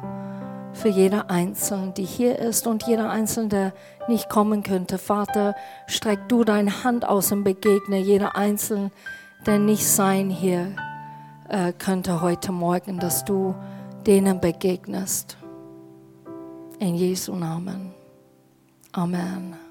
für 0.79 0.89
jeder 0.89 1.29
Einzelne, 1.29 1.93
die 1.93 2.05
hier 2.05 2.39
ist 2.39 2.67
und 2.67 2.87
jeder 2.87 3.11
Einzelne, 3.11 3.49
der 3.49 3.73
nicht 4.07 4.29
kommen 4.29 4.63
könnte. 4.63 4.97
Vater, 4.97 5.55
streck 5.87 6.29
du 6.29 6.45
deine 6.45 6.85
Hand 6.85 7.07
aus 7.07 7.33
und 7.33 7.45
begegne 7.45 7.99
jeder 7.99 8.37
Einzelne, 8.37 8.91
der 9.45 9.59
nicht 9.59 9.87
sein 9.87 10.31
hier 10.31 10.75
äh, 11.49 11.73
könnte 11.73 12.23
heute 12.23 12.53
Morgen, 12.53 12.99
dass 12.99 13.25
du 13.25 13.55
denen 14.07 14.41
begegnest. 14.41 15.37
In 16.79 16.95
Jesu 16.95 17.35
Namen. 17.35 17.93
Amen. 18.93 19.68